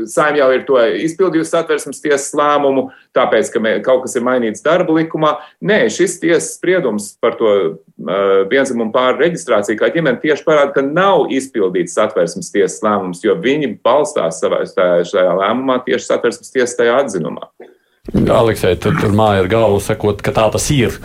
[0.06, 0.78] saimnieks jau ir to
[1.08, 2.88] izpildījusi satversmes tiesas lēmumu,
[3.18, 5.34] tāpēc, ka kaut kas ir mainīts darba likumā.
[5.66, 10.86] Nē, šis tiesas spriedums par to uh, vienzimumu pāri reģistrāciju kā ģimeni tieši parāda, ka
[10.86, 17.00] nav izpildīts satversmes tiesas lēmums, jo viņi balstās savā, šajā lēmumā tieši satversmes tiesas tajā
[17.02, 17.50] atzinumā.
[18.12, 20.98] Aleksei, tur, tur māja ir galva sakot, ka tā tas ir.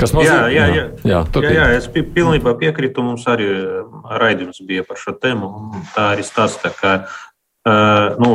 [0.00, 0.46] Kas nozīmē?
[0.48, 0.84] Jā, jā, jā.
[1.04, 3.04] jā, jā, jā es pilnībā piekrītu.
[3.04, 3.48] Mums arī
[4.22, 5.50] raidījums bija par šo tēmu.
[5.92, 8.30] Tā arī stāsta, ka uh, nu,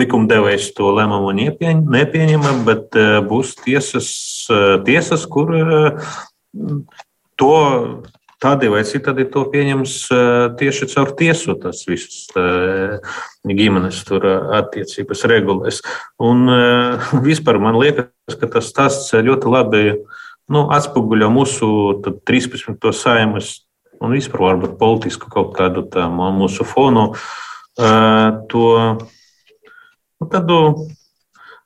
[0.00, 4.08] likumdevējs to lēmumu nepieņem, nepieņema, bet uh, būs tiesas,
[4.88, 5.52] tiesas kur
[7.36, 7.54] to
[8.42, 9.94] Tādi vai citādi to pieņems
[10.58, 12.26] tieši caur tiesu, tas visas
[13.46, 14.26] ģimenes tur
[14.58, 15.80] attiecības regulēs.
[16.22, 16.48] Un
[17.28, 19.84] vispār man liekas, ka tas stāsts ļoti labi
[20.50, 21.68] nu, atspoguļo mūsu
[22.04, 22.76] 13.
[22.92, 23.54] saimas
[24.02, 27.12] un vispār varbūt politisku kaut kādu tā, mūsu fonu.
[27.74, 28.64] To
[30.20, 30.58] nu, tādu,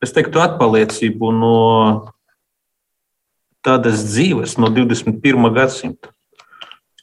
[0.04, 1.56] es teiktu, atpaliecību no
[3.64, 5.50] tādas dzīves, no 21.
[5.54, 6.14] gadsimta.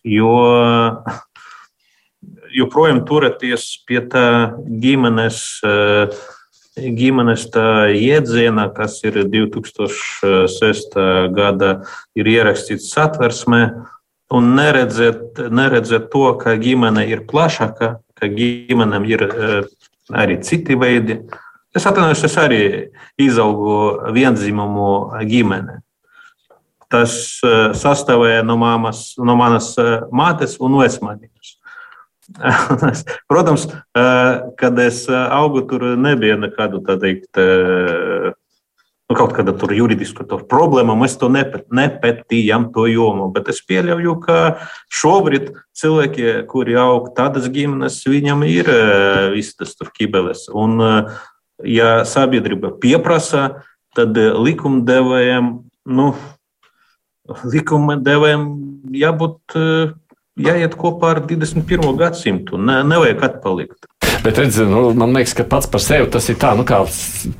[0.05, 0.31] Jo
[2.53, 4.27] joprojām turēties pie tā
[4.63, 5.41] ģimenes
[6.75, 7.47] ģimenes
[7.95, 10.97] jēdziena, kas ir 2006.
[11.35, 11.69] gada,
[12.15, 13.61] ir ierakstīts satversmē,
[14.35, 19.25] un neredzēt, neredzēt to, ka ģimene ir plašāka, ka ģimenēm ir
[20.11, 21.21] arī citi veidi.
[21.75, 22.61] Es atvainojos, es arī
[23.19, 25.81] izaugu vienzimumu ģimenē.
[26.95, 27.19] Tas
[27.75, 29.73] sastāvēja no, māmas, no manas
[30.15, 31.55] mātes un vecmāmiņas.
[33.29, 33.67] Protams,
[34.57, 37.37] kad es augu, tur nebija nekādu teikt,
[39.05, 40.97] nu, kaut kāda juridiska problēma.
[40.97, 43.29] Mēs to nepētījām, to jomu.
[43.35, 44.39] Bet es pieļauju, ka
[44.89, 48.71] šobrīd cilvēki, kuri aug tādas ģimenes, viņam ir
[49.35, 50.47] visas tas kibeles.
[50.49, 50.81] Un,
[51.61, 53.61] ja sabiedrība pieprasa,
[53.95, 55.53] tad likumdevējiem,
[55.95, 56.09] nu,
[57.27, 58.47] likumdevējiem
[58.95, 59.57] jābūt
[60.35, 61.95] jāiet kopā ar 21.
[61.99, 62.59] gadsimtu.
[62.59, 63.87] Ne, nevajag atpalikt.
[64.25, 66.79] Bet redz, nu, man liekas, ka pats par sevi tas ir tā, nu, kā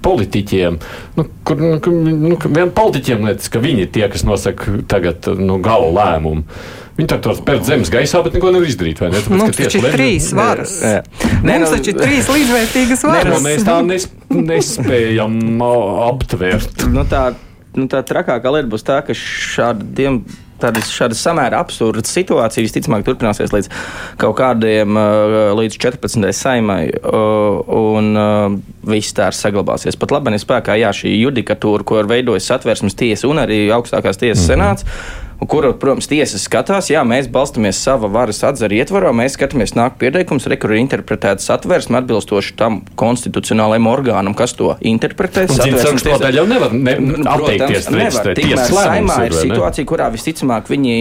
[0.06, 0.78] politiķiem.
[1.18, 5.58] Nu, kur nu, nu, vien politiķiem liekas, ka viņi ir tie, kas nosaka tagad nu,
[5.66, 6.46] gala lēmumu.
[6.96, 9.02] Viņi tā tur pēc zemes gaisā, bet neko nevar izdarīt.
[9.04, 9.18] Ne?
[9.18, 10.78] Tāpēc, Mums taču ir trīs varas.
[11.44, 13.34] Mums taču ir trīs līdzvērtīgas varas.
[13.34, 15.36] Ne, mēs tā nes, nespējam
[16.06, 16.86] aptvert.
[16.94, 17.26] Nu, tā,
[17.76, 20.24] nu, tā trakākā lieta būs tā, ka šādiem
[20.62, 23.68] tādas šādas samērā absurdas situācijas visticamāk turpināsies līdz
[24.22, 24.96] kaut kādiem,
[25.60, 26.30] līdz 14.
[26.36, 28.10] saimai, un
[28.88, 30.00] viss tā saglabāsies.
[30.00, 34.48] Pat labi, spēkā, jā, šī judikatūra, ko ir veidojis satversmes tiesa un arī augstākās tiesas
[34.48, 34.54] mm -hmm.
[34.54, 40.00] senāts kuru, protams, tiesa skatās, jā, mēs balstamies sava varas atzara ietvarā, mēs skatāmies, nāk
[40.02, 45.46] pieteikums, re, kur ir interpretēts satversme atbilstoši tam konstitucionālajam orgānam, kas to interpretē.
[45.52, 46.98] Satversmes tiesa jau nevar ne,
[47.36, 47.92] atteikties.
[47.94, 50.98] Nevar, tikmēr saimā ir situācija, kurā visticamāk viņi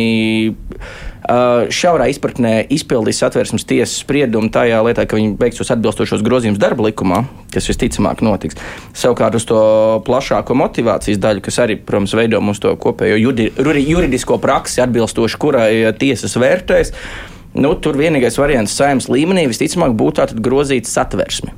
[1.24, 7.22] šaurā izpratnē izpildīs satversmes tiesas spriedumu tajā lietā, ka viņi veiktos atbilstošos grozījumus darba likumā,
[7.54, 8.58] kas visticamāk notiks.
[8.92, 9.60] Savukārt uz to
[10.04, 15.70] plašāko motivācijas daļu, kas arī, protams, veido mūsu to kopējo judi, juridisko praksi, atbilstoši kurai
[15.98, 16.92] tiesas vērtēs.
[17.54, 21.54] Nu, tur vienīgais variants saimnes līmenī visticamāk būtu grozīt satversmi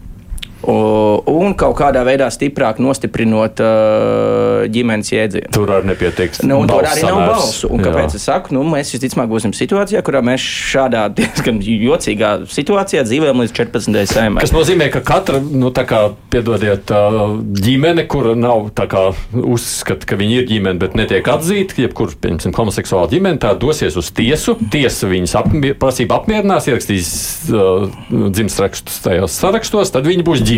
[0.66, 5.50] un kaut kādā veidā stiprāk nostiprinot uh, ģimenes jēdzienu.
[5.54, 6.42] Tur arī nepietiks.
[6.46, 7.70] Nu, tur arī nav balsu.
[7.72, 8.18] Un kāpēc Jā.
[8.18, 13.54] es saku, nu, mēs visticamāk būsim situācijā, kurā mēs šādā diezgan jocīgā situācijā dzīvojam līdz
[13.56, 14.00] 14.
[14.12, 14.44] sēmai.
[14.44, 16.02] Tas nozīmē, ka katra, nu, tā kā,
[16.32, 21.78] piedodiet, uh, ģimene, kura nav tā kā uzskata, ka viņi ir ģimene, bet netiek atzīta,
[21.86, 24.56] jebkur, piemēram, homoseksuāla ģimene, tā dosies uz tiesu.
[24.72, 27.08] Tiesa viņas apmier, prasību apmierinās, ierakstīs
[27.52, 30.55] uh, dzimstrakstus tajos sarakstos, tad viņi būs ģimene.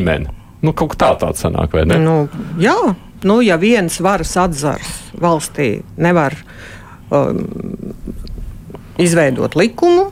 [0.62, 1.98] Nu, kaut kā tā tāds sanāk, vai ne?
[2.02, 2.16] Nu,
[2.58, 2.76] jā,
[3.26, 6.34] nu, ja viens varas atzars valstī nevar
[7.14, 7.44] um,
[8.98, 10.08] izveidot likumu,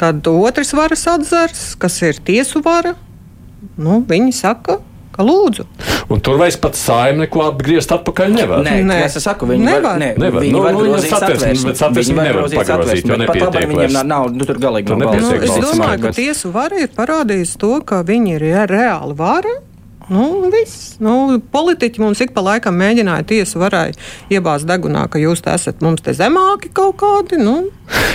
[0.00, 2.94] tad otrs varas atzars, kas ir tiesu vara,
[3.76, 5.66] nu, viņi saka, ka lūdzu.
[6.12, 8.62] Un tur vairs pat saimnieks neko atgriezt atpakaļ nevar.
[8.66, 9.00] Nē, nē.
[9.06, 9.82] es saku, viņi nevar.
[9.92, 10.44] Var, ne, nevar.
[10.44, 13.68] Viņi nu, var nu, grozīt satversmi, bet satversmi nevar pagrozīt, jo nepietiek.
[13.72, 15.18] Viņiem nav, nav, nu tur galīgi nav.
[15.20, 19.60] Nu, es domāju, ka tiesu vara ir parādījusi to, ka viņi ir reāli vara
[20.08, 20.96] Nu, viss.
[21.02, 23.92] Nu, politiķi mums ik pa laikam mēģināja tiesu varai
[24.32, 27.38] iebāzt degunā, ka jūs esat mums te zemāki kaut kādi.
[27.40, 27.70] Nu,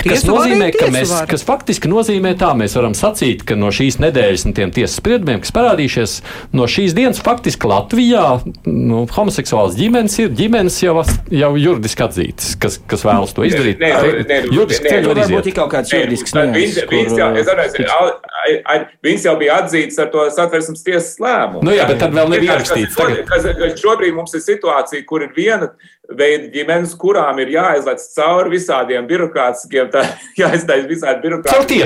[0.07, 4.45] kas nozīmē, ka mēs, kas faktiski nozīmē tā, mēs varam sacīt, ka no šīs nedēļas
[4.49, 6.15] un tiem tiesas spriedumiem, kas parādījušies
[6.57, 8.25] no šīs dienas, faktiski Latvijā
[8.67, 10.95] nu, homoseksuāls ģimenes ir ģimenes jau,
[11.33, 13.81] jau juridiski atzītas, kas, kas vēlas to izdarīt.
[13.81, 16.35] Nē, nē, nē, juridiski ceļš var būt kaut kāds juridisks.
[19.03, 21.65] Viņas jau bija atzītas ar to satversmes tiesas lēmumu.
[21.67, 22.59] Nu, jā, bet tad vēl nebija
[23.27, 23.47] kas
[23.81, 25.69] šobrīd mums ir situācija, kur ir viena
[26.15, 30.03] veida ģimenes, kurām ir jāizlaiž cauri visādiem birokrātiskiem, tā,
[30.41, 31.81] jāiztaisa visādi birokrātiskie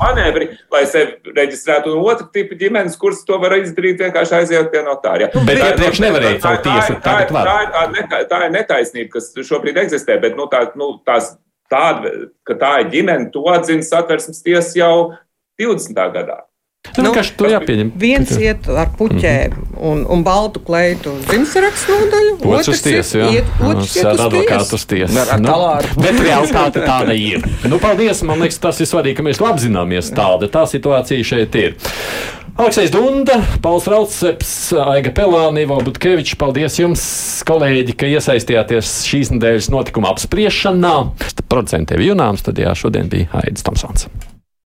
[0.00, 4.82] manevri, lai sevi reģistrētu, un otra tipa ģimenes, kuras to var izdarīt vienkārši aiziet pie
[4.86, 5.26] notāra.
[5.26, 5.44] Ja.
[5.48, 6.98] Bet iepriekš nevarēja caur tiesu.
[7.04, 10.94] Tā, tā, tā, tā, tā, tā ir netaisnība, kas šobrīd eksistē, bet nu, tā, nu,
[11.06, 11.34] tās,
[11.72, 12.14] tāda,
[12.48, 14.94] ka tā ir ģimene, to atzina satversmes tiesa jau
[15.60, 15.98] 20.
[16.14, 16.42] gadā.
[16.96, 17.90] Nu, nu, to jāpieņem.
[18.00, 19.82] Viens iet ar puķēm mm -hmm.
[19.90, 24.74] un, un baltu kleitu uz dzimšanas nodaļu, otrs, otrs ties, iet, otrs iet uz advokātu
[24.74, 25.18] uz tiesu.
[25.18, 27.44] Ar, ar nu, bet realitāte tāda ir.
[27.68, 30.10] Nu, paldies, man liekas, tas ir svarīgi, ka mēs to apzināmies.
[30.14, 31.76] Tāda tā situācija šeit ir.
[32.58, 37.04] Aleksis Dunda, Pauls Rauceps, Aiga Pelāni, Ivo Butkevičs, paldies jums,
[37.46, 40.96] kolēģi, ka iesaistījāties šīs nedēļas notikuma apspriešanā.
[41.46, 44.08] Producentiem Junāms, tad jā, šodien bija Haidis Tomsons.